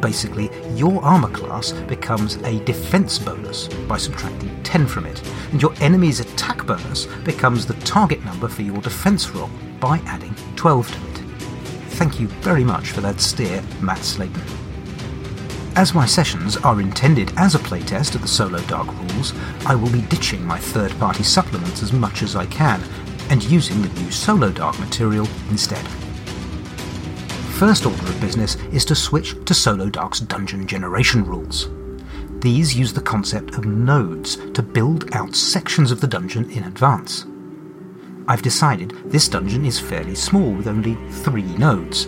Basically, 0.05 0.51
your 0.75 1.03
armor 1.03 1.31
class 1.31 1.71
becomes 1.71 2.35
a 2.43 2.63
defense 2.63 3.17
bonus 3.17 3.67
by 3.87 3.97
subtracting 3.97 4.55
10 4.61 4.85
from 4.85 5.07
it, 5.07 5.19
and 5.51 5.59
your 5.59 5.73
enemy's 5.79 6.19
attack 6.19 6.63
bonus 6.67 7.07
becomes 7.23 7.65
the 7.65 7.73
target 7.85 8.23
number 8.23 8.47
for 8.47 8.61
your 8.61 8.79
defense 8.81 9.27
roll 9.31 9.49
by 9.79 9.97
adding 10.05 10.35
12 10.57 10.91
to 10.91 11.09
it. 11.09 11.17
Thank 11.97 12.19
you 12.19 12.27
very 12.27 12.63
much 12.63 12.91
for 12.91 13.01
that 13.01 13.19
steer, 13.19 13.63
Matt 13.81 14.03
Slayton. 14.03 14.43
As 15.75 15.95
my 15.95 16.05
sessions 16.05 16.55
are 16.57 16.79
intended 16.79 17.33
as 17.35 17.55
a 17.55 17.59
playtest 17.59 18.13
of 18.13 18.21
the 18.21 18.27
Solo 18.27 18.59
Dark 18.67 18.87
rules, 19.09 19.33
I 19.65 19.73
will 19.73 19.91
be 19.91 20.01
ditching 20.01 20.45
my 20.45 20.59
third 20.59 20.91
party 20.99 21.23
supplements 21.23 21.81
as 21.81 21.91
much 21.91 22.21
as 22.21 22.35
I 22.35 22.45
can, 22.45 22.79
and 23.31 23.43
using 23.45 23.81
the 23.81 23.99
new 23.99 24.11
Solo 24.11 24.51
Dark 24.51 24.77
material 24.77 25.27
instead 25.49 25.83
first 27.55 27.85
order 27.85 28.03
of 28.03 28.19
business 28.19 28.55
is 28.73 28.83
to 28.83 28.93
switch 28.93 29.33
to 29.45 29.53
Solo 29.53 29.89
Dark's 29.89 30.19
dungeon 30.19 30.67
generation 30.67 31.23
rules. 31.23 31.69
These 32.41 32.75
use 32.75 32.91
the 32.91 33.01
concept 33.01 33.55
of 33.55 33.63
nodes 33.63 34.35
to 34.51 34.61
build 34.61 35.15
out 35.15 35.33
sections 35.33 35.89
of 35.89 36.01
the 36.01 36.07
dungeon 36.07 36.49
in 36.51 36.65
advance. 36.65 37.25
I've 38.27 38.41
decided 38.41 38.91
this 39.05 39.29
dungeon 39.29 39.63
is 39.63 39.79
fairly 39.79 40.15
small 40.15 40.51
with 40.51 40.67
only 40.67 40.95
three 41.09 41.55
nodes. 41.55 42.07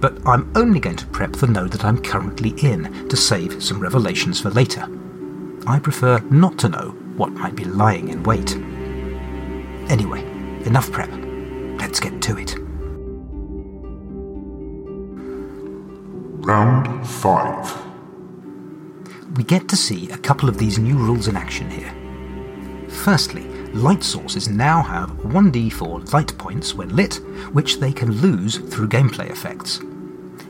But 0.00 0.26
I'm 0.26 0.50
only 0.56 0.80
going 0.80 0.96
to 0.96 1.06
prep 1.08 1.32
the 1.32 1.46
node 1.46 1.72
that 1.72 1.84
I'm 1.84 2.02
currently 2.02 2.54
in 2.66 3.06
to 3.10 3.16
save 3.18 3.62
some 3.62 3.78
revelations 3.78 4.40
for 4.40 4.48
later. 4.48 4.88
I 5.66 5.78
prefer 5.78 6.20
not 6.30 6.58
to 6.60 6.70
know 6.70 6.96
what 7.16 7.32
might 7.32 7.56
be 7.56 7.64
lying 7.64 8.08
in 8.08 8.22
wait. 8.22 8.56
Anyway, 9.90 10.22
enough 10.64 10.90
prep. 10.90 11.10
Let's 11.78 12.00
get 12.00 12.22
to 12.22 12.38
it. 12.38 12.63
Round 16.44 17.08
5. 17.08 17.82
We 19.38 19.44
get 19.44 19.66
to 19.68 19.76
see 19.76 20.10
a 20.10 20.18
couple 20.18 20.46
of 20.46 20.58
these 20.58 20.78
new 20.78 20.98
rules 20.98 21.26
in 21.26 21.38
action 21.38 21.70
here. 21.70 21.90
Firstly, 22.90 23.44
light 23.72 24.02
sources 24.02 24.50
now 24.50 24.82
have 24.82 25.08
1d4 25.20 26.12
light 26.12 26.36
points 26.36 26.74
when 26.74 26.94
lit, 26.94 27.14
which 27.54 27.80
they 27.80 27.94
can 27.94 28.20
lose 28.20 28.58
through 28.58 28.88
gameplay 28.88 29.30
effects. 29.30 29.80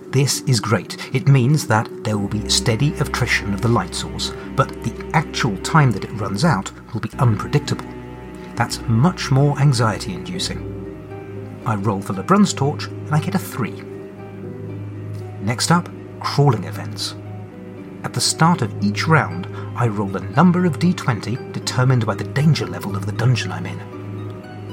This 0.09 0.41
is 0.49 0.59
great. 0.59 1.15
It 1.15 1.29
means 1.29 1.65
that 1.69 1.89
there 2.03 2.19
will 2.19 2.27
be 2.27 2.49
steady 2.49 2.95
attrition 2.95 3.55
of 3.55 3.61
the 3.61 3.69
light 3.69 3.95
source, 3.95 4.33
but 4.57 4.71
the 4.83 5.11
actual 5.15 5.57
time 5.59 5.93
that 5.93 6.03
it 6.03 6.21
runs 6.21 6.45
out 6.45 6.73
will 6.93 7.03
be 7.03 7.13
unpredictable. 7.21 7.87
That's 8.57 8.81
much 8.89 9.31
more 9.31 9.57
anxiety 9.61 10.15
inducing. 10.15 11.63
I 11.65 11.77
roll 11.77 12.03
for 12.03 12.15
Lebrun's 12.15 12.53
torch 12.53 12.87
and 12.87 13.15
I 13.15 13.21
get 13.21 13.37
a 13.37 13.39
3. 13.39 13.94
Next 15.45 15.71
up, 15.71 15.91
crawling 16.21 16.65
events. 16.65 17.15
At 18.03 18.15
the 18.15 18.21
start 18.21 18.63
of 18.63 18.83
each 18.83 19.07
round, 19.07 19.47
I 19.77 19.89
roll 19.89 20.17
a 20.17 20.21
number 20.31 20.65
of 20.65 20.79
d20 20.79 21.53
determined 21.53 22.07
by 22.07 22.15
the 22.15 22.25
danger 22.25 22.67
level 22.67 22.97
of 22.97 23.05
the 23.05 23.13
dungeon 23.13 23.53
I'm 23.53 23.67
in. 23.67 23.79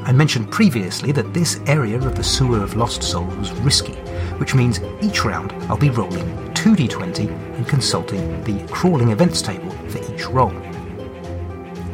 I 0.06 0.13
mentioned 0.13 0.50
previously 0.50 1.12
that 1.12 1.34
this 1.34 1.60
area 1.68 1.98
of 1.98 2.16
the 2.16 2.24
Sewer 2.24 2.64
of 2.64 2.77
Lost 2.77 3.03
Soul 3.03 3.25
was 3.25 3.51
risky, 3.51 3.96
which 4.40 4.55
means 4.55 4.79
each 5.01 5.25
round 5.25 5.51
I'll 5.70 5.75
be 5.75 5.90
rolling 5.90 6.25
2d20 6.53 7.27
and 7.57 7.68
consulting 7.68 8.42
the 8.46 8.66
crawling 8.68 9.10
events 9.10 9.42
table 9.42 9.72
for 9.90 9.98
each 10.14 10.25
roll. 10.27 10.51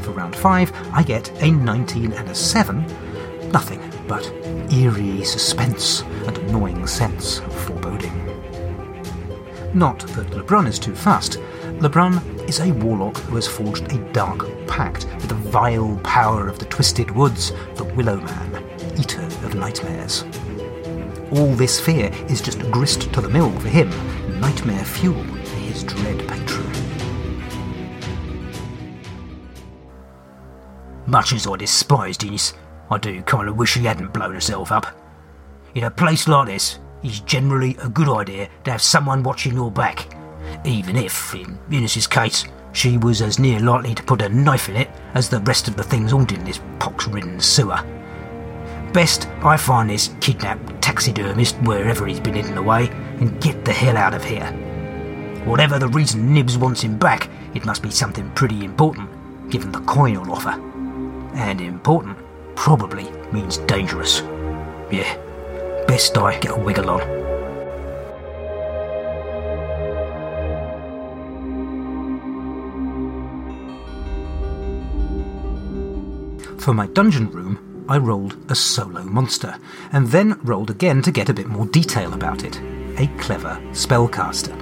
For 0.01 0.11
round 0.11 0.35
5, 0.35 0.71
I 0.93 1.01
get 1.01 1.31
a 1.41 1.49
19 1.49 2.13
and 2.13 2.29
a 2.29 2.35
7, 2.35 2.85
nothing 3.51 3.81
but 4.07 4.31
eerie 4.71 5.23
suspense 5.23 6.01
and 6.27 6.37
annoying 6.37 6.85
sense 6.85 7.39
of 7.39 7.53
foreboding. 7.65 8.16
Not 9.77 9.99
that 9.99 10.31
Lebrun 10.31 10.65
is 10.65 10.79
too 10.79 10.95
fast. 10.95 11.37
Lebrun 11.81 12.19
is 12.49 12.61
a 12.61 12.71
warlock 12.71 13.15
who 13.17 13.35
has 13.35 13.47
forged 13.47 13.93
a 13.93 14.11
dark 14.11 14.47
pact 14.65 15.05
with 15.17 15.27
the 15.27 15.35
vile 15.35 15.97
power 15.97 16.47
of 16.47 16.57
the 16.57 16.65
Twisted 16.65 17.11
Woods, 17.11 17.51
the 17.75 17.83
Willow 17.83 18.19
Man, 18.19 18.63
eater 18.97 19.21
of 19.21 19.53
nightmares. 19.53 20.23
All 21.31 21.53
this 21.53 21.79
fear 21.79 22.09
is 22.27 22.41
just 22.41 22.59
grist 22.71 23.13
to 23.13 23.21
the 23.21 23.29
mill 23.29 23.51
for 23.59 23.67
him, 23.67 23.91
nightmare 24.39 24.83
fuel 24.83 25.23
for 25.23 25.55
his 25.57 25.83
dread 25.83 26.27
patron. 26.27 26.71
Much 31.05 31.33
as 31.33 31.45
I 31.45 31.55
despise 31.55 32.17
Dennis, 32.17 32.55
I 32.89 32.97
do 32.97 33.21
kind 33.21 33.47
of 33.47 33.57
wish 33.57 33.75
he 33.75 33.85
hadn't 33.85 34.11
blown 34.11 34.33
herself 34.33 34.71
up. 34.71 34.87
In 35.75 35.83
a 35.83 35.91
place 35.91 36.27
like 36.27 36.47
this, 36.47 36.79
it's 37.03 37.19
generally 37.21 37.77
a 37.81 37.89
good 37.89 38.09
idea 38.09 38.49
to 38.63 38.71
have 38.71 38.81
someone 38.81 39.23
watching 39.23 39.53
your 39.53 39.71
back, 39.71 40.07
even 40.65 40.95
if, 40.95 41.33
in 41.33 41.57
Eunice's 41.69 42.07
case, 42.07 42.45
she 42.73 42.97
was 42.97 43.21
as 43.21 43.39
near 43.39 43.59
likely 43.59 43.95
to 43.95 44.03
put 44.03 44.21
a 44.21 44.29
knife 44.29 44.69
in 44.69 44.75
it 44.75 44.89
as 45.13 45.29
the 45.29 45.39
rest 45.41 45.67
of 45.67 45.75
the 45.75 45.83
things 45.83 46.11
haunting 46.11 46.43
this 46.43 46.59
pox-ridden 46.79 47.39
sewer. 47.39 47.79
Best 48.93 49.27
I 49.41 49.57
find 49.57 49.89
this 49.89 50.11
kidnapped 50.21 50.81
taxidermist 50.81 51.55
wherever 51.63 52.05
he's 52.05 52.19
been 52.19 52.35
hidden 52.35 52.57
away 52.57 52.89
and 53.19 53.41
get 53.41 53.65
the 53.65 53.73
hell 53.73 53.97
out 53.97 54.13
of 54.13 54.23
here. 54.23 54.51
Whatever 55.45 55.79
the 55.79 55.87
reason 55.87 56.33
Nibs 56.33 56.57
wants 56.57 56.81
him 56.81 56.97
back, 56.97 57.29
it 57.53 57.65
must 57.65 57.81
be 57.81 57.89
something 57.89 58.29
pretty 58.31 58.63
important, 58.63 59.09
given 59.49 59.71
the 59.71 59.81
coin 59.81 60.11
he'll 60.11 60.31
offer. 60.31 60.61
And 61.33 61.61
important 61.61 62.17
probably 62.55 63.09
means 63.31 63.57
dangerous. 63.59 64.21
Yeah, 64.91 65.17
Best 65.87 66.17
I 66.17 66.37
get 66.39 66.51
a 66.51 66.59
wiggle 66.59 66.89
on. 66.89 66.99
For 76.59 76.73
my 76.73 76.87
dungeon 76.87 77.31
room, 77.31 77.85
I 77.87 77.97
rolled 77.97 78.35
a 78.51 78.55
solo 78.55 79.03
monster, 79.03 79.57
and 79.93 80.07
then 80.09 80.37
rolled 80.43 80.69
again 80.69 81.01
to 81.03 81.11
get 81.11 81.29
a 81.29 81.33
bit 81.33 81.47
more 81.47 81.65
detail 81.65 82.13
about 82.13 82.43
it 82.43 82.59
a 82.99 83.07
clever 83.19 83.57
spellcaster. 83.71 84.55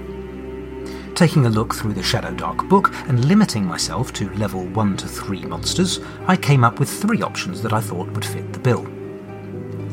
Taking 1.15 1.45
a 1.47 1.49
look 1.49 1.73
through 1.73 1.93
the 1.93 2.03
Shadow 2.03 2.35
Dark 2.35 2.67
book 2.69 2.93
and 3.07 3.25
limiting 3.25 3.65
myself 3.65 4.13
to 4.13 4.29
level 4.33 4.65
1 4.65 4.97
to 4.97 5.07
3 5.07 5.45
monsters, 5.45 5.99
I 6.27 6.35
came 6.35 6.63
up 6.63 6.79
with 6.79 6.89
three 6.89 7.21
options 7.21 7.61
that 7.61 7.73
I 7.73 7.79
thought 7.79 8.11
would 8.11 8.25
fit 8.25 8.53
the 8.53 8.59
bill. 8.59 8.85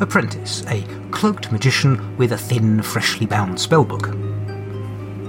Apprentice, 0.00 0.64
a 0.66 0.82
cloaked 1.10 1.52
magician 1.52 2.16
with 2.16 2.32
a 2.32 2.38
thin, 2.38 2.82
freshly 2.82 3.26
bound 3.26 3.56
spellbook. 3.56 4.12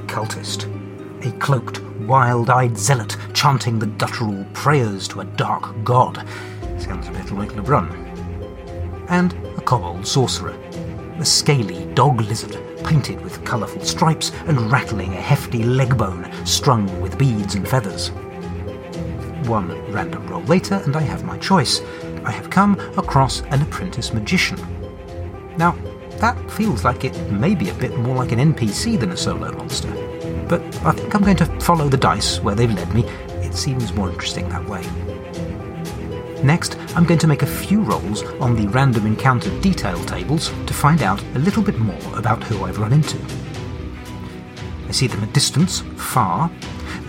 Cultist, 0.07 0.67
a 1.25 1.31
cloaked, 1.39 1.81
wild 2.01 2.49
eyed 2.49 2.77
zealot 2.77 3.15
chanting 3.33 3.79
the 3.79 3.85
guttural 3.85 4.45
prayers 4.53 5.07
to 5.09 5.21
a 5.21 5.25
dark 5.25 5.73
god. 5.83 6.27
Sounds 6.77 7.07
a 7.07 7.11
bit 7.11 7.31
like 7.31 7.55
Lebrun. 7.55 7.89
And 9.09 9.33
a 9.57 9.61
kobold 9.61 10.07
sorcerer, 10.07 10.57
a 11.19 11.25
scaly 11.25 11.85
dog 11.93 12.21
lizard 12.21 12.57
painted 12.83 13.21
with 13.21 13.43
colourful 13.45 13.83
stripes 13.83 14.31
and 14.47 14.71
rattling 14.71 15.13
a 15.13 15.21
hefty 15.21 15.63
leg 15.63 15.97
bone 15.97 16.29
strung 16.45 16.99
with 16.99 17.17
beads 17.17 17.55
and 17.55 17.67
feathers. 17.67 18.09
One 19.47 19.69
random 19.91 20.25
roll 20.27 20.43
later, 20.43 20.81
and 20.85 20.95
I 20.95 21.01
have 21.01 21.23
my 21.23 21.37
choice. 21.37 21.81
I 22.25 22.31
have 22.31 22.49
come 22.49 22.79
across 22.97 23.41
an 23.51 23.61
apprentice 23.61 24.13
magician. 24.13 24.59
Now, 25.57 25.75
that 26.19 26.49
feels 26.49 26.83
like 26.83 27.03
it 27.03 27.17
may 27.31 27.53
be 27.55 27.69
a 27.69 27.73
bit 27.73 27.97
more 27.97 28.15
like 28.15 28.31
an 28.31 28.53
NPC 28.53 28.99
than 28.99 29.11
a 29.11 29.17
solo 29.17 29.51
monster, 29.51 29.91
but 30.47 30.61
I 30.85 30.91
think 30.93 31.13
I'm 31.13 31.23
going 31.23 31.37
to 31.37 31.45
follow 31.59 31.89
the 31.89 31.97
dice 31.97 32.39
where 32.39 32.55
they've 32.55 32.73
led 32.73 32.93
me. 32.93 33.03
It 33.45 33.53
seems 33.53 33.93
more 33.93 34.09
interesting 34.09 34.47
that 34.49 34.67
way. 34.67 34.81
Next, 36.43 36.77
I'm 36.95 37.05
going 37.05 37.19
to 37.19 37.27
make 37.27 37.41
a 37.41 37.47
few 37.47 37.81
rolls 37.81 38.23
on 38.41 38.55
the 38.55 38.67
random 38.67 39.05
encounter 39.05 39.49
detail 39.61 40.03
tables 40.05 40.51
to 40.65 40.73
find 40.73 41.01
out 41.01 41.23
a 41.35 41.39
little 41.39 41.63
bit 41.63 41.79
more 41.79 42.17
about 42.17 42.43
who 42.43 42.65
I've 42.65 42.79
run 42.79 42.93
into. 42.93 43.17
I 44.87 44.91
see 44.91 45.07
them 45.07 45.23
at 45.23 45.33
distance, 45.33 45.79
far. 45.95 46.51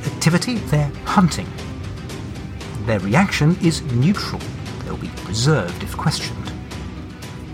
Activity, 0.07 0.55
they're 0.55 0.90
hunting. 1.05 1.48
Their 2.87 3.00
reaction 3.00 3.57
is 3.62 3.83
neutral, 3.92 4.40
reserved 5.35 5.83
if 5.83 5.97
questioned. 5.97 6.53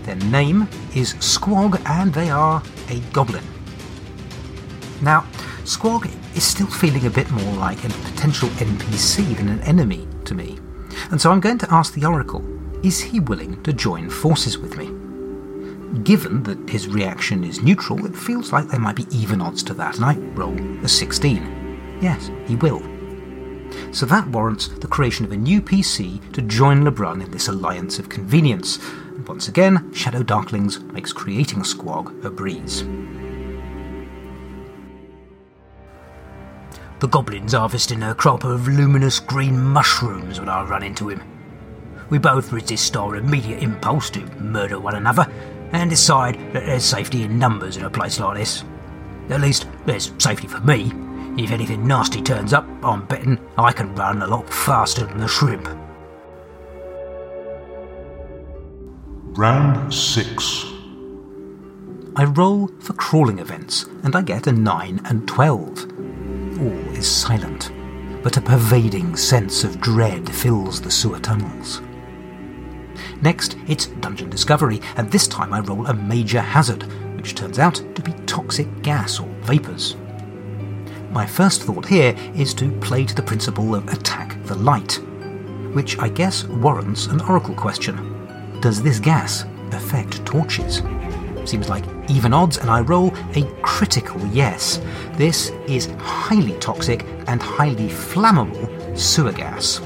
Their 0.03 0.21
name 0.29 0.67
is 0.93 1.15
Squog, 1.15 1.81
and 1.87 2.13
they 2.13 2.29
are 2.29 2.61
a 2.89 2.99
goblin. 3.11 3.43
Now, 5.01 5.21
Squog 5.63 6.05
is 6.37 6.43
still 6.43 6.67
feeling 6.67 7.07
a 7.07 7.09
bit 7.09 7.31
more 7.31 7.53
like 7.55 7.83
a 7.83 7.89
potential 7.89 8.49
NPC 8.49 9.35
than 9.35 9.49
an 9.49 9.61
enemy 9.61 10.07
to 10.25 10.35
me, 10.35 10.59
and 11.09 11.19
so 11.19 11.31
I'm 11.31 11.39
going 11.39 11.57
to 11.57 11.73
ask 11.73 11.95
the 11.95 12.05
Oracle 12.05 12.45
is 12.83 12.99
he 13.01 13.19
willing 13.19 13.61
to 13.63 13.73
join 13.73 14.11
forces 14.11 14.59
with 14.59 14.77
me? 14.77 14.85
Given 16.03 16.43
that 16.43 16.69
his 16.69 16.87
reaction 16.87 17.43
is 17.43 17.63
neutral, 17.63 18.05
it 18.05 18.15
feels 18.15 18.53
like 18.53 18.67
there 18.67 18.79
might 18.79 18.95
be 18.95 19.07
even 19.09 19.41
odds 19.41 19.63
to 19.63 19.73
that, 19.73 19.95
and 19.95 20.05
I 20.05 20.17
roll 20.35 20.55
a 20.85 20.87
16. 20.87 21.99
Yes, 21.99 22.29
he 22.45 22.55
will. 22.57 22.90
So 23.91 24.05
that 24.05 24.27
warrants 24.27 24.67
the 24.67 24.87
creation 24.87 25.25
of 25.25 25.31
a 25.31 25.37
new 25.37 25.61
PC 25.61 26.33
to 26.33 26.41
join 26.41 26.83
Lebrun 26.83 27.21
in 27.21 27.31
this 27.31 27.47
alliance 27.47 27.99
of 27.99 28.09
convenience. 28.09 28.77
And 29.15 29.27
once 29.27 29.47
again, 29.47 29.93
Shadow 29.93 30.23
Darklings 30.23 30.81
makes 30.91 31.13
creating 31.13 31.59
Squog 31.59 32.23
a 32.23 32.29
breeze. 32.29 32.83
The 36.99 37.07
goblin's 37.07 37.53
harvesting 37.53 38.03
a 38.03 38.13
crop 38.13 38.43
of 38.43 38.67
luminous 38.67 39.19
green 39.19 39.59
mushrooms 39.59 40.39
when 40.39 40.49
I 40.49 40.63
run 40.63 40.83
into 40.83 41.09
him. 41.09 41.23
We 42.11 42.19
both 42.19 42.51
resist 42.51 42.95
our 42.95 43.15
immediate 43.15 43.63
impulse 43.63 44.09
to 44.11 44.25
murder 44.39 44.79
one 44.79 44.95
another 44.95 45.25
and 45.71 45.89
decide 45.89 46.35
that 46.53 46.65
there's 46.65 46.83
safety 46.83 47.23
in 47.23 47.39
numbers 47.39 47.77
in 47.77 47.85
a 47.85 47.89
place 47.89 48.19
like 48.19 48.37
this. 48.37 48.63
At 49.29 49.41
least, 49.41 49.65
there's 49.85 50.11
safety 50.19 50.47
for 50.47 50.59
me. 50.59 50.91
If 51.37 51.51
anything 51.51 51.87
nasty 51.87 52.21
turns 52.21 52.53
up, 52.53 52.67
I'm 52.83 53.05
betting 53.05 53.39
I 53.57 53.71
can 53.71 53.95
run 53.95 54.21
a 54.21 54.27
lot 54.27 54.49
faster 54.49 55.05
than 55.05 55.19
the 55.19 55.27
shrimp. 55.27 55.67
Round 59.37 59.93
6. 59.93 60.65
I 62.17 62.25
roll 62.25 62.67
for 62.79 62.93
crawling 62.93 63.39
events, 63.39 63.85
and 64.03 64.13
I 64.15 64.21
get 64.21 64.47
a 64.47 64.51
9 64.51 65.01
and 65.05 65.25
12. 65.27 65.85
All 66.59 66.97
is 66.97 67.09
silent, 67.09 67.71
but 68.21 68.35
a 68.35 68.41
pervading 68.41 69.15
sense 69.15 69.63
of 69.63 69.79
dread 69.79 70.29
fills 70.29 70.81
the 70.81 70.91
sewer 70.91 71.19
tunnels. 71.19 71.81
Next, 73.21 73.55
it's 73.67 73.87
dungeon 73.87 74.29
discovery, 74.29 74.81
and 74.97 75.09
this 75.09 75.27
time 75.29 75.53
I 75.53 75.61
roll 75.61 75.87
a 75.87 75.93
major 75.93 76.41
hazard, 76.41 76.83
which 77.15 77.35
turns 77.35 77.57
out 77.57 77.75
to 77.95 78.01
be 78.01 78.11
toxic 78.25 78.67
gas 78.81 79.19
or 79.19 79.27
vapours. 79.43 79.95
My 81.11 81.25
first 81.25 81.63
thought 81.63 81.85
here 81.85 82.15
is 82.35 82.53
to 82.53 82.71
play 82.79 83.03
to 83.03 83.13
the 83.13 83.21
principle 83.21 83.75
of 83.75 83.85
attack 83.89 84.41
the 84.45 84.55
light, 84.55 84.93
which 85.73 85.99
I 85.99 86.07
guess 86.07 86.45
warrants 86.45 87.07
an 87.07 87.19
oracle 87.19 87.53
question. 87.53 88.57
Does 88.61 88.81
this 88.81 88.97
gas 88.97 89.43
affect 89.73 90.25
torches? 90.25 90.81
Seems 91.43 91.67
like 91.67 91.83
even 92.09 92.33
odds, 92.33 92.59
and 92.59 92.69
I 92.69 92.79
roll 92.79 93.13
a 93.35 93.43
critical 93.61 94.25
yes. 94.27 94.79
This 95.15 95.49
is 95.67 95.87
highly 95.99 96.57
toxic 96.59 97.05
and 97.27 97.41
highly 97.41 97.89
flammable 97.89 98.97
sewer 98.97 99.33
gas. 99.33 99.81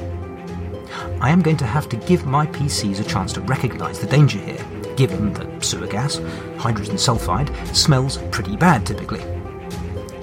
I 1.21 1.31
am 1.31 1.41
going 1.41 1.57
to 1.57 1.65
have 1.65 1.89
to 1.89 1.97
give 1.97 2.27
my 2.27 2.45
PCs 2.45 2.99
a 2.99 3.03
chance 3.03 3.33
to 3.33 3.41
recognise 3.41 3.97
the 3.97 4.05
danger 4.05 4.37
here, 4.37 4.63
given 4.95 5.33
that 5.33 5.63
sewer 5.63 5.87
gas, 5.87 6.21
hydrogen 6.59 6.97
sulfide, 6.97 7.75
smells 7.75 8.19
pretty 8.29 8.55
bad 8.55 8.85
typically. 8.85 9.34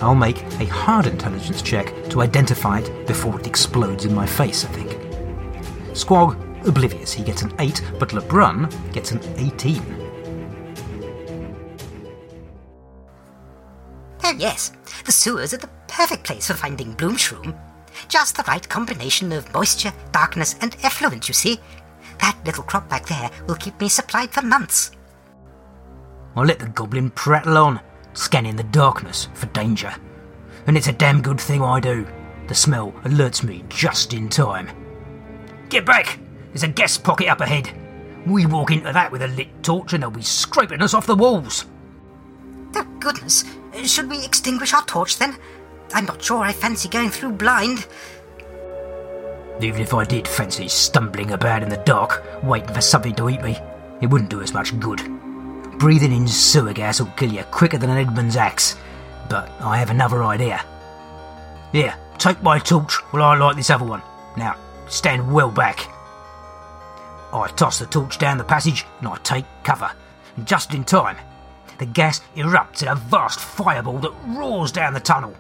I'll 0.02 0.16
make 0.16 0.42
a 0.58 0.66
hard 0.66 1.06
intelligence 1.06 1.62
check 1.62 1.94
to 2.10 2.22
identify 2.22 2.80
it 2.80 3.06
before 3.06 3.38
it 3.38 3.46
explodes 3.46 4.04
in 4.04 4.12
my 4.12 4.26
face, 4.26 4.64
I 4.64 4.68
think. 4.68 4.90
Squog, 5.92 6.36
oblivious, 6.66 7.12
he 7.12 7.22
gets 7.22 7.42
an 7.42 7.52
8, 7.60 7.80
but 8.00 8.12
Lebrun 8.12 8.68
gets 8.92 9.12
an 9.12 9.20
18. 9.36 9.80
Oh, 14.24 14.34
yes, 14.36 14.72
the 15.04 15.12
sewers 15.12 15.54
are 15.54 15.58
the 15.58 15.70
perfect 15.86 16.24
place 16.24 16.48
for 16.48 16.54
finding 16.54 16.94
Bloomshroom. 16.94 17.54
Just 18.08 18.36
the 18.36 18.44
right 18.48 18.68
combination 18.68 19.30
of 19.30 19.52
moisture, 19.54 19.92
darkness, 20.10 20.56
and 20.60 20.76
effluent, 20.82 21.28
you 21.28 21.34
see. 21.34 21.60
That 22.20 22.36
little 22.44 22.64
crop 22.64 22.88
back 22.88 23.06
there 23.06 23.30
will 23.46 23.54
keep 23.54 23.80
me 23.80 23.88
supplied 23.88 24.30
for 24.30 24.42
months. 24.42 24.90
I 26.34 26.42
let 26.42 26.58
the 26.58 26.66
goblin 26.66 27.10
prattle 27.10 27.56
on, 27.56 27.80
scanning 28.14 28.57
the 28.57 28.62
darkness 28.64 29.29
for 29.35 29.46
danger. 29.46 29.94
And 30.66 30.77
it's 30.77 30.88
a 30.88 30.92
damn 30.92 31.22
good 31.22 31.40
thing 31.40 31.62
I 31.62 31.81
do. 31.81 32.07
The 32.48 32.55
smell 32.55 32.92
alerts 33.05 33.42
me 33.42 33.64
just 33.68 34.12
in 34.12 34.29
time. 34.29 34.68
Get 35.68 35.87
back! 35.87 36.18
There's 36.48 36.62
a 36.62 36.68
gas 36.68 36.98
pocket 36.98 37.29
up 37.29 37.40
ahead. 37.40 37.72
We 38.27 38.46
walk 38.46 38.70
into 38.70 38.92
that 38.92 39.11
with 39.11 39.22
a 39.22 39.29
lit 39.29 39.62
torch 39.62 39.92
and 39.92 40.03
they'll 40.03 40.11
be 40.11 40.22
scraping 40.22 40.83
us 40.83 40.94
off 40.94 41.07
the 41.07 41.16
walls. 41.16 41.66
Oh, 42.75 42.87
goodness. 43.01 43.44
Should 43.85 44.11
we 44.11 44.25
extinguish 44.25 44.75
our 44.75 44.85
torch 44.85 45.18
then? 45.18 45.37
I'm 45.94 46.05
not 46.05 46.22
sure 46.22 46.42
I 46.42 46.53
fancy 46.53 46.88
going 46.88 47.11
through 47.11 47.33
blind. 47.33 47.87
Even 49.61 49.81
if 49.81 49.94
I 49.94 50.05
did 50.05 50.27
fancy 50.27 50.68
stumbling 50.68 51.33
about 51.33 51.62
in 51.62 51.68
the 51.68 51.77
dark, 51.79 52.25
waiting 52.42 52.75
for 52.75 52.81
something 52.81 53.14
to 53.16 53.29
eat 53.29 53.42
me, 53.42 53.59
it 54.01 54.07
wouldn't 54.07 54.31
do 54.31 54.42
us 54.42 54.53
much 54.53 54.79
good. 54.81 55.01
Breathing 55.78 56.12
in 56.12 56.28
sewer 56.28 56.72
gas 56.72 57.00
will 57.00 57.08
kill 57.16 57.32
you 57.32 57.42
quicker 57.44 57.78
than 57.78 57.90
an 57.90 57.98
Edmund's 57.98 58.37
axe. 58.37 58.76
But 59.28 59.50
I 59.61 59.78
have 59.78 59.90
another 59.90 60.22
idea. 60.22 60.64
Here, 61.72 61.94
take 62.18 62.42
my 62.42 62.58
torch 62.58 62.94
while 63.12 63.22
I 63.22 63.37
light 63.37 63.56
this 63.56 63.70
other 63.70 63.85
one. 63.85 64.02
Now, 64.37 64.56
stand 64.88 65.32
well 65.32 65.50
back. 65.50 65.88
I 67.32 67.48
toss 67.56 67.78
the 67.78 67.87
torch 67.87 68.18
down 68.18 68.38
the 68.38 68.44
passage 68.44 68.85
and 68.98 69.08
I 69.08 69.16
take 69.18 69.46
cover. 69.64 69.90
And 70.37 70.46
just 70.46 70.74
in 70.74 70.85
time, 70.85 71.16
the 71.78 71.87
gas 71.87 72.20
erupts 72.37 72.82
in 72.82 72.88
a 72.88 72.94
vast 72.94 73.40
fireball 73.40 73.98
that 74.00 74.12
roars 74.26 74.70
down 74.70 74.92
the 74.92 75.00
tunnel. 75.00 75.35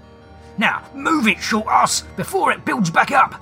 Now, 0.58 0.82
move 0.94 1.28
it, 1.28 1.38
short 1.38 1.66
ass, 1.68 2.02
before 2.16 2.52
it 2.52 2.64
builds 2.64 2.90
back 2.90 3.10
up. 3.10 3.40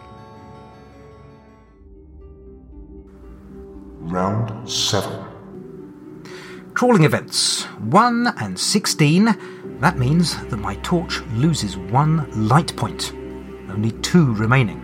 Round 4.00 4.68
7. 4.68 5.29
Crawling 6.80 7.04
events 7.04 7.64
1 7.90 8.36
and 8.38 8.58
16. 8.58 9.36
That 9.80 9.98
means 9.98 10.34
that 10.46 10.56
my 10.56 10.76
torch 10.76 11.20
loses 11.34 11.76
one 11.76 12.48
light 12.48 12.74
point, 12.74 13.12
only 13.68 13.90
two 14.00 14.32
remaining. 14.32 14.80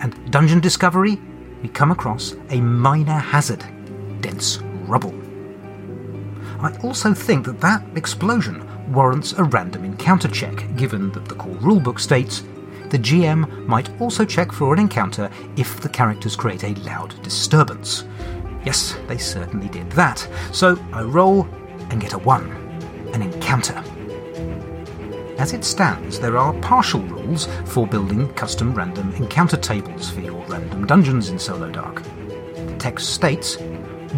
And 0.00 0.32
dungeon 0.32 0.58
discovery, 0.58 1.20
we 1.62 1.68
come 1.68 1.92
across 1.92 2.34
a 2.50 2.60
minor 2.60 3.20
hazard 3.20 3.64
dense 4.20 4.58
rubble. 4.88 5.14
I 6.58 6.76
also 6.82 7.14
think 7.14 7.46
that 7.46 7.60
that 7.60 7.84
explosion 7.94 8.68
warrants 8.92 9.32
a 9.34 9.44
random 9.44 9.84
encounter 9.84 10.26
check, 10.26 10.66
given 10.74 11.12
that 11.12 11.26
the 11.26 11.36
core 11.36 11.54
rulebook 11.54 12.00
states 12.00 12.42
the 12.90 12.98
GM 12.98 13.64
might 13.66 13.90
also 14.00 14.24
check 14.24 14.50
for 14.50 14.72
an 14.74 14.80
encounter 14.80 15.30
if 15.56 15.80
the 15.80 15.88
characters 15.88 16.34
create 16.34 16.64
a 16.64 16.74
loud 16.80 17.22
disturbance. 17.22 18.02
Yes, 18.64 18.96
they 19.06 19.18
certainly 19.18 19.68
did 19.68 19.90
that. 19.92 20.28
So 20.52 20.78
I 20.92 21.02
roll 21.02 21.46
and 21.90 22.00
get 22.00 22.12
a 22.12 22.18
1. 22.18 22.50
An 23.12 23.22
encounter. 23.22 23.82
As 25.38 25.52
it 25.52 25.64
stands, 25.64 26.20
there 26.20 26.38
are 26.38 26.54
partial 26.60 27.02
rules 27.02 27.46
for 27.66 27.86
building 27.86 28.32
custom 28.34 28.74
random 28.74 29.12
encounter 29.14 29.56
tables 29.56 30.10
for 30.10 30.20
your 30.20 30.44
random 30.46 30.86
dungeons 30.86 31.28
in 31.28 31.38
Solo 31.38 31.70
Dark. 31.70 32.02
The 32.02 32.76
text 32.78 33.10
states 33.10 33.58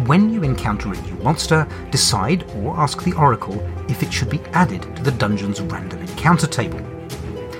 when 0.05 0.31
you 0.31 0.43
encounter 0.43 0.93
a 0.93 1.01
new 1.01 1.15
monster, 1.23 1.67
decide 1.89 2.43
or 2.57 2.77
ask 2.77 3.03
the 3.03 3.13
Oracle 3.13 3.59
if 3.89 4.03
it 4.03 4.13
should 4.13 4.29
be 4.29 4.39
added 4.53 4.83
to 4.95 5.03
the 5.03 5.11
dungeon's 5.11 5.59
random 5.59 5.99
encounter 5.99 6.45
table. 6.45 6.79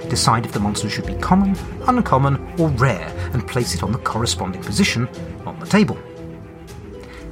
Decide 0.07 0.45
if 0.45 0.51
the 0.51 0.59
monster 0.59 0.87
should 0.87 1.07
be 1.07 1.15
common, 1.15 1.57
uncommon, 1.87 2.35
or 2.59 2.69
rare, 2.69 3.11
and 3.33 3.47
place 3.47 3.73
it 3.73 3.81
on 3.81 3.91
the 3.91 3.97
corresponding 3.97 4.61
position 4.61 5.09
on 5.47 5.59
the 5.59 5.65
table. 5.65 5.97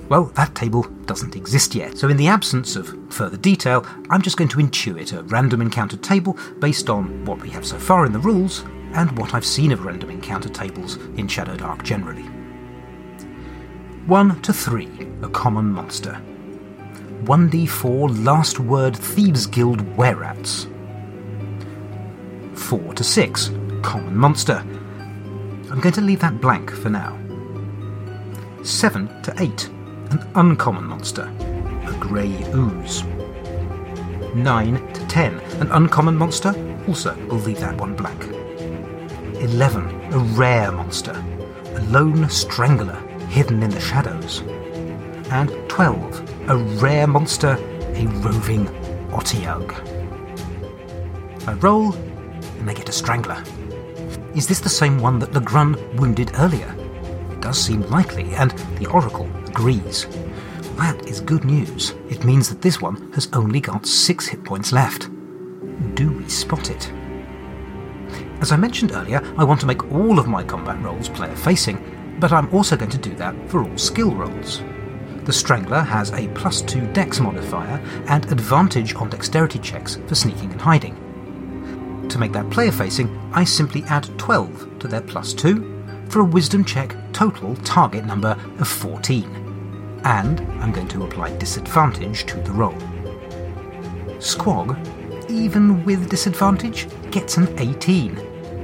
Well, 0.07 0.25
that 0.35 0.53
table 0.53 0.83
doesn't 1.05 1.35
exist 1.35 1.73
yet, 1.73 1.97
so 1.97 2.09
in 2.09 2.17
the 2.17 2.27
absence 2.27 2.75
of 2.75 2.95
further 3.11 3.37
detail, 3.37 3.83
I'm 4.11 4.21
just 4.21 4.37
going 4.37 4.49
to 4.49 4.59
intuit 4.59 5.17
a 5.17 5.23
random 5.23 5.61
encounter 5.61 5.97
table 5.97 6.37
based 6.59 6.91
on 6.91 7.25
what 7.25 7.41
we 7.41 7.49
have 7.49 7.65
so 7.65 7.79
far 7.79 8.05
in 8.05 8.13
the 8.13 8.19
rules 8.19 8.63
and 8.93 9.17
what 9.17 9.33
I've 9.33 9.45
seen 9.45 9.71
of 9.71 9.83
random 9.83 10.11
encounter 10.11 10.47
tables 10.47 10.97
in 11.17 11.27
Shadow 11.27 11.57
Dark 11.57 11.83
generally. 11.83 12.21
1 14.05 14.41
to 14.43 14.53
3, 14.53 15.07
a 15.23 15.29
common 15.29 15.65
monster. 15.65 16.21
1d4 17.23 18.23
Last 18.23 18.59
Word 18.59 18.95
Thieves 18.95 19.47
Guild 19.47 19.79
Wererats. 19.97 20.71
4 22.55 22.93
to 22.93 23.03
6, 23.03 23.51
common 23.81 24.15
monster. 24.15 24.63
I'm 25.71 25.79
going 25.79 25.93
to 25.93 26.01
leave 26.01 26.19
that 26.19 26.39
blank 26.39 26.69
for 26.69 26.89
now. 26.89 27.19
7 28.61 29.23
to 29.23 29.33
8, 29.41 29.69
an 30.11 30.27
uncommon 30.35 30.85
monster, 30.85 31.31
a 31.87 31.97
grey 31.99 32.31
ooze. 32.53 33.03
9 34.35 34.93
to 34.93 35.07
10, 35.07 35.39
an 35.61 35.71
uncommon 35.71 36.15
monster, 36.15 36.53
also 36.87 37.15
we'll 37.27 37.39
leave 37.39 37.59
that 37.59 37.77
one 37.77 37.95
blank. 37.95 38.23
11, 39.41 40.13
a 40.13 40.19
rare 40.19 40.71
monster, 40.71 41.11
a 41.75 41.81
lone 41.83 42.29
strangler 42.29 42.95
hidden 43.29 43.63
in 43.63 43.69
the 43.69 43.79
shadows. 43.79 44.41
And 45.31 45.49
12, 45.69 46.49
a 46.49 46.57
rare 46.57 47.07
monster, 47.07 47.57
a 47.95 48.07
roving 48.21 48.67
Otyugh. 49.11 49.71
I 51.47 51.53
roll, 51.53 51.93
and 51.93 52.69
I 52.69 52.73
get 52.73 52.89
a 52.89 52.91
strangler. 52.91 53.43
Is 54.35 54.47
this 54.47 54.59
the 54.59 54.69
same 54.69 54.99
one 54.99 55.19
that 55.19 55.31
Lebrun 55.31 55.77
wounded 55.97 56.31
earlier? 56.35 56.75
Does 57.45 57.63
seem 57.63 57.81
likely, 57.91 58.34
and 58.34 58.49
the 58.79 58.88
Oracle 58.88 59.29
agrees. 59.45 60.08
That 60.77 60.99
is 61.05 61.21
good 61.21 61.45
news. 61.45 61.93
It 62.10 62.25
means 62.25 62.49
that 62.49 62.63
this 62.63 62.81
one 62.81 63.12
has 63.12 63.29
only 63.34 63.60
got 63.60 63.86
six 63.86 64.25
hit 64.25 64.43
points 64.43 64.71
left. 64.71 65.10
Do 65.93 66.12
we 66.12 66.27
spot 66.27 66.71
it? 66.71 66.91
As 68.41 68.51
I 68.51 68.55
mentioned 68.55 68.93
earlier, 68.93 69.21
I 69.38 69.43
want 69.43 69.60
to 69.60 69.67
make 69.67 69.91
all 69.91 70.17
of 70.17 70.25
my 70.25 70.43
combat 70.43 70.81
rolls 70.81 71.08
player 71.08 71.36
facing, 71.36 72.17
but 72.19 72.31
I'm 72.31 72.51
also 72.51 72.75
going 72.75 72.89
to 72.89 72.97
do 72.97 73.13
that 73.17 73.36
for 73.47 73.63
all 73.63 73.77
skill 73.77 74.15
rolls. 74.15 74.63
The 75.25 75.31
Strangler 75.31 75.81
has 75.81 76.12
a 76.13 76.27
plus 76.29 76.63
2 76.63 76.93
dex 76.93 77.19
modifier 77.19 77.77
and 78.08 78.25
advantage 78.31 78.95
on 78.95 79.12
dexterity 79.12 79.60
checks 79.60 79.97
for 80.08 80.15
sneaking 80.15 80.51
and 80.51 80.62
hiding. 80.62 82.08
To 82.10 82.17
make 82.17 82.31
that 82.31 82.49
player 82.49 82.71
facing, 82.71 83.15
I 83.36 83.43
simply 83.43 83.84
add 83.84 84.10
12 84.17 84.79
to 84.79 84.88
their 84.88 85.01
plus 85.01 85.31
2 85.36 85.74
for 86.09 86.19
a 86.21 86.25
wisdom 86.25 86.63
check 86.63 86.95
total 87.13 87.55
target 87.57 88.05
number 88.05 88.37
of 88.59 88.67
14. 88.67 90.01
And 90.03 90.39
I'm 90.61 90.71
going 90.71 90.87
to 90.89 91.03
apply 91.03 91.35
disadvantage 91.37 92.25
to 92.25 92.39
the 92.41 92.51
roll. 92.51 92.75
Squog, 94.19 94.77
even 95.29 95.83
with 95.85 96.09
disadvantage, 96.09 96.87
gets 97.11 97.37
an 97.37 97.47
18, 97.59 98.17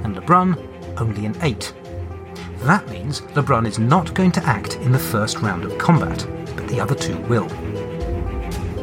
and 0.04 0.16
Lebrun 0.16 0.58
only 0.98 1.26
an 1.26 1.36
8. 1.42 1.74
That 2.64 2.88
means 2.90 3.22
Lebrun 3.36 3.66
is 3.66 3.80
not 3.80 4.14
going 4.14 4.32
to 4.34 4.46
act 4.46 4.76
in 4.78 4.92
the 4.92 5.00
first 5.00 5.40
round 5.40 5.66
of 5.66 5.78
combat, 5.78 6.28
but 6.56 6.68
the 6.68 6.80
other 6.80 6.96
two 6.96 7.18
will. 7.22 7.52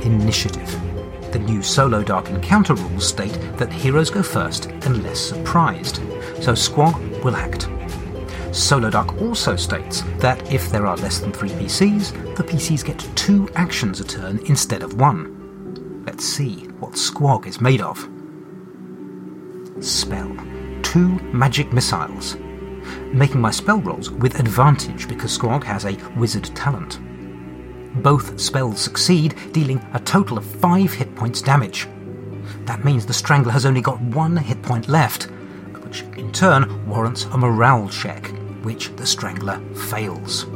Initiative. 0.03 0.71
The 1.33 1.39
new 1.39 1.63
solo 1.63 2.03
dark 2.03 2.31
encounter 2.31 2.75
rules 2.75 3.07
state 3.07 3.39
that 3.57 3.73
heroes 3.73 4.11
go 4.11 4.23
first 4.23 4.67
unless 4.87 5.21
surprised, 5.21 5.97
so 6.43 6.53
Squog 6.55 7.23
will 7.23 7.37
act. 7.37 7.69
Solo 8.59 8.91
Dark 8.91 9.23
also 9.23 9.55
states 9.55 10.03
that 10.19 10.53
if 10.53 10.69
there 10.71 10.85
are 10.85 10.97
less 10.97 11.21
than 11.21 11.33
three 11.33 11.51
PCs, 11.51 12.37
the 12.37 12.43
PCs 12.43 12.85
get 12.85 12.99
two 13.15 13.49
actions 13.55 14.01
a 14.01 14.05
turn 14.05 14.41
instead 14.47 14.83
of 14.83 15.01
one. 15.01 16.03
Let's 16.05 16.25
see 16.25 16.65
what 16.81 16.93
Squog 16.93 17.47
is 17.47 17.61
made 17.61 17.81
of. 17.81 17.99
Spell. 19.81 20.37
Two 20.83 21.09
magic 21.33 21.73
missiles. 21.73 22.37
Making 23.13 23.41
my 23.41 23.53
spell 23.53 23.81
rolls 23.81 24.11
with 24.11 24.41
advantage 24.41 25.07
because 25.07 25.39
Squog 25.39 25.63
has 25.63 25.85
a 25.85 25.97
wizard 26.19 26.45
talent. 26.57 26.99
Both 28.03 28.41
spells 28.41 28.81
succeed, 28.81 29.37
dealing 29.53 29.81
a 29.95 30.01
total 30.01 30.37
of 30.37 30.45
5 30.45 30.93
hit 30.93 31.15
points 31.15 31.41
damage. 31.41 31.87
That 32.65 32.85
means 32.85 33.07
the 33.07 33.15
Strangler 33.15 33.53
has 33.53 33.65
only 33.65 33.81
got 33.81 34.01
one 34.01 34.37
hit 34.37 34.61
point 34.63 34.89
left, 34.89 35.25
which 35.85 36.03
in 36.19 36.33
turn 36.33 36.87
warrants 36.89 37.25
a 37.27 37.39
morale 37.39 37.89
check, 37.89 38.33
which 38.63 38.95
the 38.97 39.07
Strangler 39.07 39.61
fails. 39.75 40.47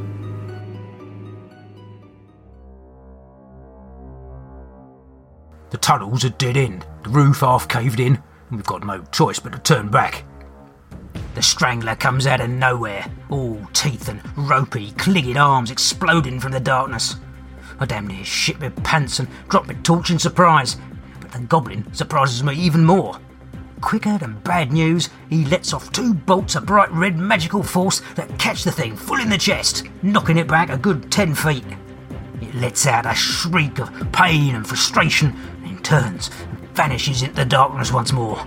The 5.70 5.78
tunnel's 5.78 6.22
a 6.22 6.28
dead 6.28 6.58
end, 6.58 6.84
the 7.02 7.08
roof 7.08 7.40
half 7.40 7.66
caved 7.66 7.98
in, 7.98 8.16
and 8.50 8.58
we've 8.58 8.66
got 8.66 8.84
no 8.84 9.02
choice 9.10 9.38
but 9.38 9.52
to 9.52 9.58
turn 9.58 9.88
back. 9.88 10.24
The 11.34 11.42
strangler 11.42 11.96
comes 11.96 12.26
out 12.26 12.42
of 12.42 12.50
nowhere, 12.50 13.10
all 13.30 13.58
teeth 13.72 14.10
and 14.10 14.20
ropey, 14.36 14.90
clinging 14.92 15.38
arms 15.38 15.70
exploding 15.70 16.40
from 16.40 16.52
the 16.52 16.60
darkness. 16.60 17.16
I 17.80 17.86
damn 17.86 18.06
near 18.06 18.22
shit 18.22 18.60
my 18.60 18.68
pants 18.68 19.18
and 19.18 19.28
drop 19.48 19.66
my 19.66 19.72
torch 19.72 20.10
in 20.10 20.18
surprise, 20.18 20.76
but 21.20 21.32
the 21.32 21.38
goblin 21.38 21.90
surprises 21.94 22.42
me 22.42 22.54
even 22.54 22.84
more. 22.84 23.18
Quicker 23.82 24.16
than 24.16 24.38
bad 24.38 24.72
news, 24.72 25.10
he 25.28 25.44
lets 25.44 25.74
off 25.74 25.92
two 25.92 26.14
bolts 26.14 26.54
of 26.54 26.64
bright 26.64 26.90
red 26.92 27.18
magical 27.18 27.62
force 27.62 28.00
that 28.14 28.38
catch 28.38 28.62
the 28.62 28.70
thing 28.70 28.96
full 28.96 29.20
in 29.20 29.28
the 29.28 29.36
chest, 29.36 29.84
knocking 30.02 30.38
it 30.38 30.46
back 30.46 30.70
a 30.70 30.78
good 30.78 31.10
ten 31.10 31.34
feet. 31.34 31.64
It 32.40 32.54
lets 32.54 32.86
out 32.86 33.04
a 33.04 33.14
shriek 33.14 33.80
of 33.80 34.12
pain 34.12 34.54
and 34.54 34.66
frustration, 34.66 35.36
and 35.64 35.84
turns 35.84 36.30
and 36.48 36.60
vanishes 36.70 37.22
into 37.22 37.34
the 37.34 37.44
darkness 37.44 37.92
once 37.92 38.12
more. 38.12 38.42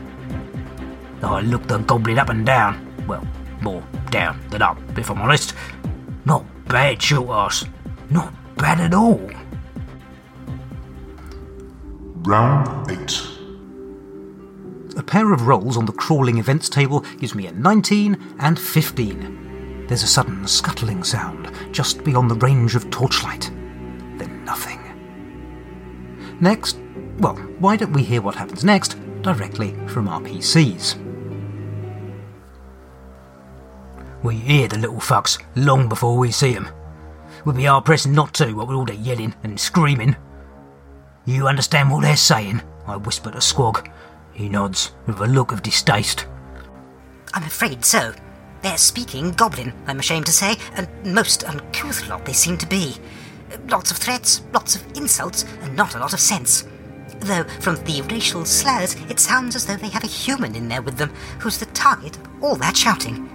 I 1.22 1.42
looked 1.42 1.68
the 1.68 1.80
goblin 1.80 2.18
up 2.18 2.30
and 2.30 2.46
down. 2.46 3.06
Well, 3.06 3.28
more 3.62 3.84
down 4.10 4.40
than 4.50 4.62
up, 4.62 4.78
if 4.98 5.12
I'm 5.12 5.22
honest. 5.22 5.54
Not 6.24 6.46
bad, 6.68 7.02
short 7.02 7.30
ass. 7.30 7.66
Not 8.10 8.34
bad 8.56 8.80
at 8.80 8.94
all. 8.94 9.30
Round 12.24 12.90
8. 12.90 13.35
A 15.06 15.08
pair 15.08 15.34
of 15.34 15.46
rolls 15.46 15.78
on 15.78 15.86
the 15.86 15.92
crawling 15.92 16.40
events 16.40 16.68
table 16.68 17.02
gives 17.20 17.36
me 17.36 17.46
a 17.46 17.52
19 17.52 18.18
and 18.40 18.60
15. 18.60 19.86
There's 19.88 20.02
a 20.02 20.08
sudden 20.08 20.48
scuttling 20.48 21.04
sound 21.04 21.52
just 21.72 22.04
beyond 22.04 22.32
the 22.32 22.36
range 22.36 22.76
of 22.76 22.90
torchlight. 22.90 23.52
Then 24.18 24.44
nothing. 24.44 24.80
Next, 26.40 26.80
well, 27.20 27.36
why 27.60 27.76
don't 27.78 27.94
we 27.94 28.02
hear 28.02 28.20
what 28.20 28.34
happens 28.34 28.64
next 28.64 28.98
directly 29.22 29.76
from 29.86 30.08
our 30.08 30.20
PCs? 30.22 30.96
We 34.24 34.38
hear 34.38 34.68
the 34.68 34.80
little 34.80 34.96
fucks 34.96 35.38
long 35.56 35.88
before 35.88 36.18
we 36.18 36.32
see 36.32 36.56
'em. 36.56 36.68
We'd 37.46 37.58
be 37.58 37.66
hard 37.66 37.86
pressed 37.86 38.08
not 38.08 38.34
to, 38.34 38.54
what 38.54 38.70
with 38.70 38.76
all 38.76 38.86
the 38.86 38.96
yelling 38.96 39.36
and 39.44 39.60
screaming. 39.60 40.16
You 41.26 41.48
understand 41.48 41.92
what 41.92 42.02
they're 42.02 42.16
saying? 42.18 42.64
I 42.88 42.96
whisper 42.96 43.30
to 43.30 43.38
Squog. 43.38 43.88
He 44.36 44.50
nods 44.50 44.92
with 45.08 45.22
a 45.22 45.28
look 45.28 45.54
of 45.54 45.64
distaste. 45.64 46.28
I'm 47.34 47.44
afraid 47.44 47.86
so. 47.86 48.14
They're 48.62 48.78
speaking 48.78 49.32
goblin, 49.32 49.74
I'm 49.88 50.00
ashamed 50.00 50.26
to 50.26 50.34
say, 50.34 50.58
and 50.76 50.90
most 51.06 51.46
uncouth 51.46 52.10
lot 52.10 52.26
they 52.26 52.34
seem 52.34 52.58
to 52.58 52.68
be. 52.68 52.96
Lots 53.70 53.92
of 53.92 53.98
threats, 53.98 54.42
lots 54.54 54.76
of 54.76 54.86
insults, 54.98 55.46
and 55.62 55.74
not 55.76 55.96
a 55.96 56.00
lot 56.00 56.12
of 56.12 56.20
sense. 56.20 56.68
Though, 57.20 57.46
from 57.62 57.76
the 57.86 58.02
racial 58.12 58.44
slurs, 58.44 58.96
it 59.10 59.22
sounds 59.22 59.56
as 59.56 59.66
though 59.66 59.78
they 59.78 59.88
have 59.88 60.04
a 60.04 60.08
human 60.08 60.54
in 60.54 60.68
there 60.68 60.82
with 60.82 60.98
them, 60.98 61.14
who's 61.40 61.58
the 61.58 61.68
target 61.68 62.18
of 62.18 62.44
all 62.44 62.56
that 62.58 62.76
shouting. 62.76 63.32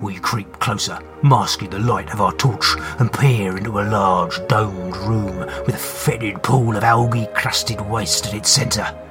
We 0.00 0.16
creep 0.16 0.52
closer, 0.58 0.98
masking 1.22 1.70
the 1.70 1.78
light 1.78 2.12
of 2.12 2.20
our 2.20 2.32
torch, 2.32 2.74
and 2.98 3.12
peer 3.12 3.56
into 3.56 3.78
a 3.78 3.86
large 3.88 4.44
domed 4.48 4.96
room 4.96 5.38
with 5.64 5.76
a 5.76 5.78
fetid 5.78 6.42
pool 6.42 6.76
of 6.76 6.82
algae 6.82 7.28
crusted 7.34 7.80
waste 7.80 8.26
at 8.26 8.34
its 8.34 8.50
centre. 8.50 9.03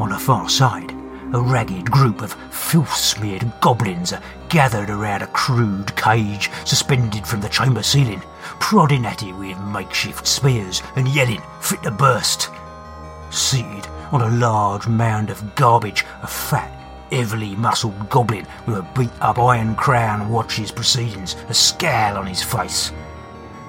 On 0.00 0.08
the 0.08 0.18
far 0.18 0.48
side, 0.48 0.90
a 1.32 1.40
ragged 1.40 1.88
group 1.88 2.20
of 2.20 2.32
filth 2.52 2.94
smeared 2.94 3.50
goblins 3.60 4.12
are 4.12 4.22
gathered 4.48 4.90
around 4.90 5.22
a 5.22 5.28
crude 5.28 5.94
cage 5.94 6.50
suspended 6.64 7.24
from 7.24 7.40
the 7.40 7.48
chamber 7.48 7.82
ceiling, 7.82 8.20
prodding 8.58 9.06
at 9.06 9.22
it 9.22 9.32
with 9.34 9.58
makeshift 9.60 10.26
spears 10.26 10.82
and 10.96 11.06
yelling 11.06 11.40
fit 11.60 11.80
to 11.84 11.92
burst. 11.92 12.50
Seated 13.30 13.86
on 14.10 14.22
a 14.22 14.36
large 14.36 14.88
mound 14.88 15.30
of 15.30 15.54
garbage, 15.54 16.04
a 16.22 16.26
fat, 16.26 16.72
heavily 17.12 17.54
muscled 17.54 18.08
goblin 18.08 18.46
with 18.66 18.78
a 18.78 18.88
beat 18.96 19.10
up 19.20 19.38
iron 19.38 19.76
crown 19.76 20.28
watches 20.28 20.72
proceedings, 20.72 21.36
a 21.48 21.54
scowl 21.54 22.18
on 22.18 22.26
his 22.26 22.42
face. 22.42 22.90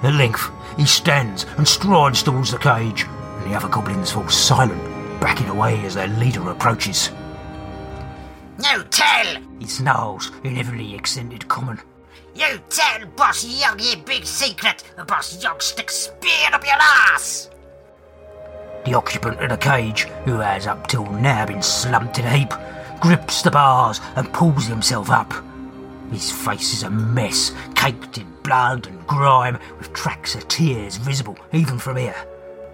At 0.01 0.15
length, 0.15 0.49
he 0.75 0.87
stands 0.87 1.45
and 1.57 1.67
strides 1.67 2.23
towards 2.23 2.49
the 2.49 2.57
cage, 2.57 3.03
and 3.03 3.51
the 3.51 3.55
other 3.55 3.67
goblins 3.67 4.11
fall 4.11 4.27
silent, 4.27 4.94
backing 5.19 5.49
away 5.49 5.79
as 5.85 5.95
their 5.95 6.07
leader 6.07 6.49
approaches. 6.49 7.11
You 8.63 8.83
tell! 8.83 9.41
He 9.59 9.67
snarls 9.67 10.31
in 10.43 10.55
heavily 10.55 10.95
accented 10.95 11.47
common. 11.47 11.79
You 12.35 12.59
tell 12.69 13.05
Boss 13.15 13.45
Young 13.45 13.79
your 13.79 13.97
big 13.97 14.25
secret, 14.25 14.83
and 14.97 15.07
Boss 15.07 15.41
Young 15.41 15.59
stick 15.59 15.89
spear 15.89 16.49
up 16.51 16.65
your 16.65 16.75
ass! 16.79 17.49
The 18.85 18.93
occupant 18.93 19.41
of 19.41 19.49
the 19.49 19.57
cage, 19.57 20.03
who 20.25 20.39
has 20.39 20.67
up 20.67 20.87
till 20.87 21.05
now 21.05 21.45
been 21.45 21.61
slumped 21.61 22.19
in 22.19 22.25
a 22.25 22.29
heap, 22.29 22.53
grips 22.99 23.41
the 23.41 23.51
bars 23.51 23.99
and 24.15 24.31
pulls 24.31 24.67
himself 24.67 25.09
up. 25.09 25.33
His 26.11 26.31
face 26.31 26.73
is 26.73 26.83
a 26.83 26.89
mess, 26.89 27.51
caked 27.73 28.17
in 28.17 28.27
blood 28.43 28.87
and 28.87 29.07
grime, 29.07 29.57
with 29.77 29.93
tracks 29.93 30.35
of 30.35 30.47
tears 30.47 30.97
visible 30.97 31.37
even 31.51 31.79
from 31.79 31.97
here. 31.97 32.15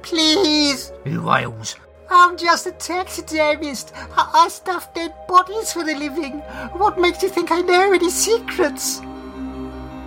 Please, 0.02 0.92
He 1.06 1.18
wails, 1.18 1.76
I'm 2.14 2.36
just 2.36 2.68
a 2.68 2.74
taxidermist. 2.74 3.94
I, 3.96 4.30
I 4.34 4.48
stuff 4.50 4.94
dead 4.94 5.14
bodies 5.28 5.72
for 5.72 5.80
a 5.80 5.96
living. 5.96 6.40
What 6.74 7.00
makes 7.00 7.24
you 7.24 7.30
think 7.30 7.52
I 7.52 7.62
know 7.62 7.94
any 7.94 8.10
secrets? 8.10 9.00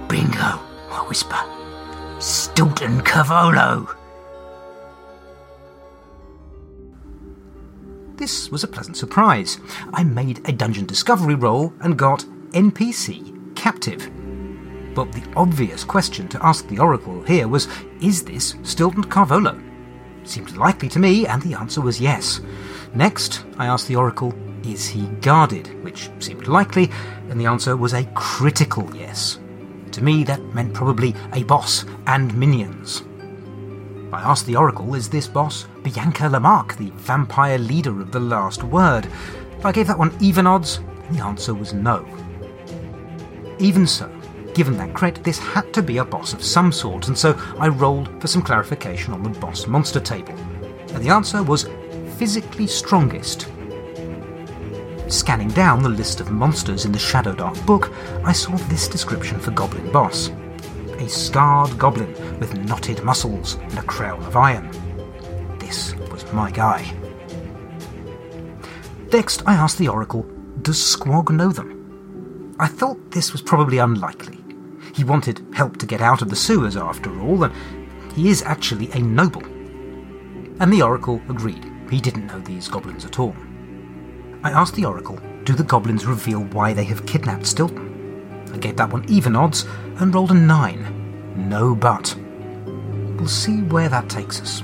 Bingo, 0.06 0.60
I 0.90 1.04
whisper. 1.08 1.40
Stilton 2.20 3.00
Cavolo. 3.00 3.88
This 8.16 8.50
was 8.50 8.64
a 8.64 8.68
pleasant 8.68 8.98
surprise. 8.98 9.58
I 9.94 10.04
made 10.04 10.46
a 10.46 10.52
dungeon 10.52 10.84
discovery 10.84 11.34
roll 11.34 11.72
and 11.80 11.98
got 11.98 12.26
NPC 12.50 13.56
captive. 13.56 14.10
But 14.94 15.10
the 15.12 15.24
obvious 15.36 15.84
question 15.84 16.28
to 16.28 16.46
ask 16.46 16.68
the 16.68 16.78
Oracle 16.78 17.22
here 17.22 17.48
was 17.48 17.66
Is 18.02 18.22
this 18.24 18.56
Stilton 18.62 19.04
Carvolo? 19.04 19.73
Seemed 20.24 20.56
likely 20.56 20.88
to 20.88 20.98
me, 20.98 21.26
and 21.26 21.40
the 21.42 21.54
answer 21.54 21.80
was 21.80 22.00
yes. 22.00 22.40
Next, 22.94 23.44
I 23.58 23.66
asked 23.66 23.88
the 23.88 23.96
Oracle 23.96 24.34
Is 24.64 24.86
he 24.88 25.06
guarded? 25.20 25.82
Which 25.84 26.10
seemed 26.18 26.48
likely, 26.48 26.90
and 27.28 27.38
the 27.38 27.46
answer 27.46 27.76
was 27.76 27.92
a 27.92 28.04
critical 28.14 28.88
yes. 28.96 29.38
To 29.92 30.02
me, 30.02 30.24
that 30.24 30.42
meant 30.54 30.74
probably 30.74 31.14
a 31.32 31.44
boss 31.44 31.84
and 32.06 32.36
minions. 32.36 33.02
I 34.12 34.22
asked 34.22 34.46
the 34.46 34.56
Oracle, 34.56 34.94
is 34.94 35.08
this 35.08 35.28
boss 35.28 35.66
Bianca 35.82 36.28
Lamarck, 36.28 36.76
the 36.76 36.90
vampire 36.90 37.58
leader 37.58 38.00
of 38.00 38.12
the 38.12 38.20
Last 38.20 38.62
Word? 38.62 39.06
I 39.64 39.72
gave 39.72 39.86
that 39.88 39.98
one 39.98 40.16
even 40.20 40.46
odds, 40.46 40.78
and 41.08 41.18
the 41.18 41.24
answer 41.24 41.52
was 41.52 41.74
no. 41.74 42.06
Even 43.58 43.86
so, 43.86 44.10
given 44.54 44.76
that 44.78 44.94
crit, 44.94 45.22
this 45.24 45.38
had 45.38 45.72
to 45.74 45.82
be 45.82 45.98
a 45.98 46.04
boss 46.04 46.32
of 46.32 46.42
some 46.42 46.72
sort, 46.72 47.08
and 47.08 47.18
so 47.18 47.38
I 47.58 47.68
rolled 47.68 48.20
for 48.20 48.28
some 48.28 48.42
clarification 48.42 49.12
on 49.12 49.22
the 49.22 49.38
boss 49.40 49.66
monster 49.66 50.00
table. 50.00 50.34
And 50.94 51.02
the 51.02 51.10
answer 51.10 51.42
was 51.42 51.68
physically 52.16 52.66
strongest. 52.66 53.48
Scanning 55.08 55.48
down 55.48 55.82
the 55.82 55.88
list 55.88 56.20
of 56.20 56.30
monsters 56.30 56.84
in 56.84 56.92
the 56.92 56.98
Shadow 56.98 57.34
Dark 57.34 57.60
book, 57.66 57.92
I 58.24 58.32
saw 58.32 58.56
this 58.68 58.88
description 58.88 59.38
for 59.38 59.50
Goblin 59.50 59.90
Boss 59.92 60.30
a 60.98 61.08
scarred 61.08 61.76
goblin 61.78 62.12
with 62.38 62.54
knotted 62.64 63.02
muscles 63.02 63.56
and 63.56 63.78
a 63.78 63.82
crown 63.82 64.22
of 64.24 64.36
iron. 64.36 64.70
This 65.58 65.94
was 66.10 66.30
my 66.32 66.50
guy. 66.50 66.90
Next, 69.12 69.42
I 69.46 69.54
asked 69.54 69.78
the 69.78 69.88
Oracle, 69.88 70.26
Does 70.62 70.78
Squog 70.78 71.30
know 71.30 71.50
them? 71.50 72.54
I 72.58 72.68
thought 72.68 73.10
this 73.10 73.32
was 73.32 73.42
probably 73.42 73.78
unlikely. 73.78 74.43
He 74.94 75.02
wanted 75.02 75.44
help 75.52 75.76
to 75.78 75.86
get 75.86 76.00
out 76.00 76.22
of 76.22 76.30
the 76.30 76.36
sewers, 76.36 76.76
after 76.76 77.20
all, 77.20 77.42
and 77.42 77.52
he 78.14 78.30
is 78.30 78.42
actually 78.42 78.90
a 78.92 79.00
noble. 79.00 79.42
And 80.60 80.72
the 80.72 80.82
Oracle 80.82 81.20
agreed. 81.28 81.70
He 81.90 82.00
didn't 82.00 82.28
know 82.28 82.38
these 82.38 82.68
goblins 82.68 83.04
at 83.04 83.18
all. 83.18 83.34
I 84.44 84.50
asked 84.50 84.76
the 84.76 84.84
Oracle, 84.84 85.18
Do 85.42 85.54
the 85.54 85.64
goblins 85.64 86.06
reveal 86.06 86.44
why 86.44 86.72
they 86.72 86.84
have 86.84 87.06
kidnapped 87.06 87.46
Stilton? 87.46 88.50
I 88.52 88.58
gave 88.58 88.76
that 88.76 88.92
one 88.92 89.04
even 89.08 89.34
odds 89.34 89.66
and 89.98 90.14
rolled 90.14 90.30
a 90.30 90.34
9. 90.34 91.48
No 91.48 91.74
but. 91.74 92.14
We'll 93.18 93.26
see 93.26 93.62
where 93.62 93.88
that 93.88 94.08
takes 94.08 94.40
us. 94.40 94.62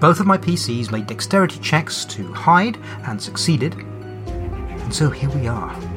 Both 0.00 0.18
of 0.18 0.26
my 0.26 0.38
PCs 0.38 0.90
made 0.90 1.06
dexterity 1.06 1.60
checks 1.60 2.04
to 2.06 2.32
hide 2.32 2.78
and 3.06 3.22
succeeded. 3.22 3.74
And 3.74 4.92
so 4.92 5.08
here 5.08 5.30
we 5.30 5.46
are. 5.46 5.93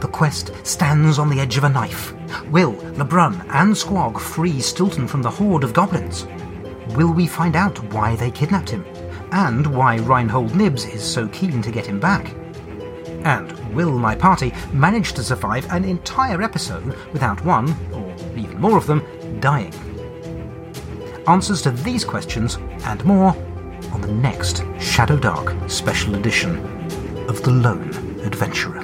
The 0.00 0.08
quest 0.08 0.52
stands 0.64 1.18
on 1.18 1.30
the 1.30 1.40
edge 1.40 1.56
of 1.56 1.64
a 1.64 1.68
knife. 1.68 2.12
Will 2.50 2.72
Lebrun 2.96 3.40
and 3.50 3.74
Squog 3.74 4.20
free 4.20 4.60
Stilton 4.60 5.08
from 5.08 5.22
the 5.22 5.30
horde 5.30 5.64
of 5.64 5.72
goblins? 5.72 6.26
Will 6.94 7.12
we 7.12 7.26
find 7.26 7.56
out 7.56 7.82
why 7.92 8.16
they 8.16 8.30
kidnapped 8.30 8.70
him? 8.70 8.84
And 9.32 9.66
why 9.66 9.96
Reinhold 9.96 10.54
Nibs 10.54 10.84
is 10.84 11.02
so 11.02 11.26
keen 11.28 11.62
to 11.62 11.72
get 11.72 11.86
him 11.86 11.98
back? 11.98 12.34
And 13.24 13.74
will 13.74 13.98
my 13.98 14.14
party 14.14 14.52
manage 14.72 15.14
to 15.14 15.22
survive 15.22 15.66
an 15.72 15.84
entire 15.84 16.42
episode 16.42 16.94
without 17.12 17.44
one, 17.44 17.74
or 17.92 18.14
even 18.36 18.60
more 18.60 18.76
of 18.76 18.86
them, 18.86 19.02
dying? 19.40 19.72
Answers 21.26 21.62
to 21.62 21.70
these 21.70 22.04
questions 22.04 22.58
and 22.84 23.02
more 23.04 23.34
on 23.92 24.00
the 24.02 24.12
next 24.12 24.62
Shadow 24.78 25.16
Dark 25.16 25.54
special 25.70 26.14
edition 26.16 26.58
of 27.28 27.42
The 27.42 27.50
Lone 27.50 28.20
Adventurer. 28.20 28.83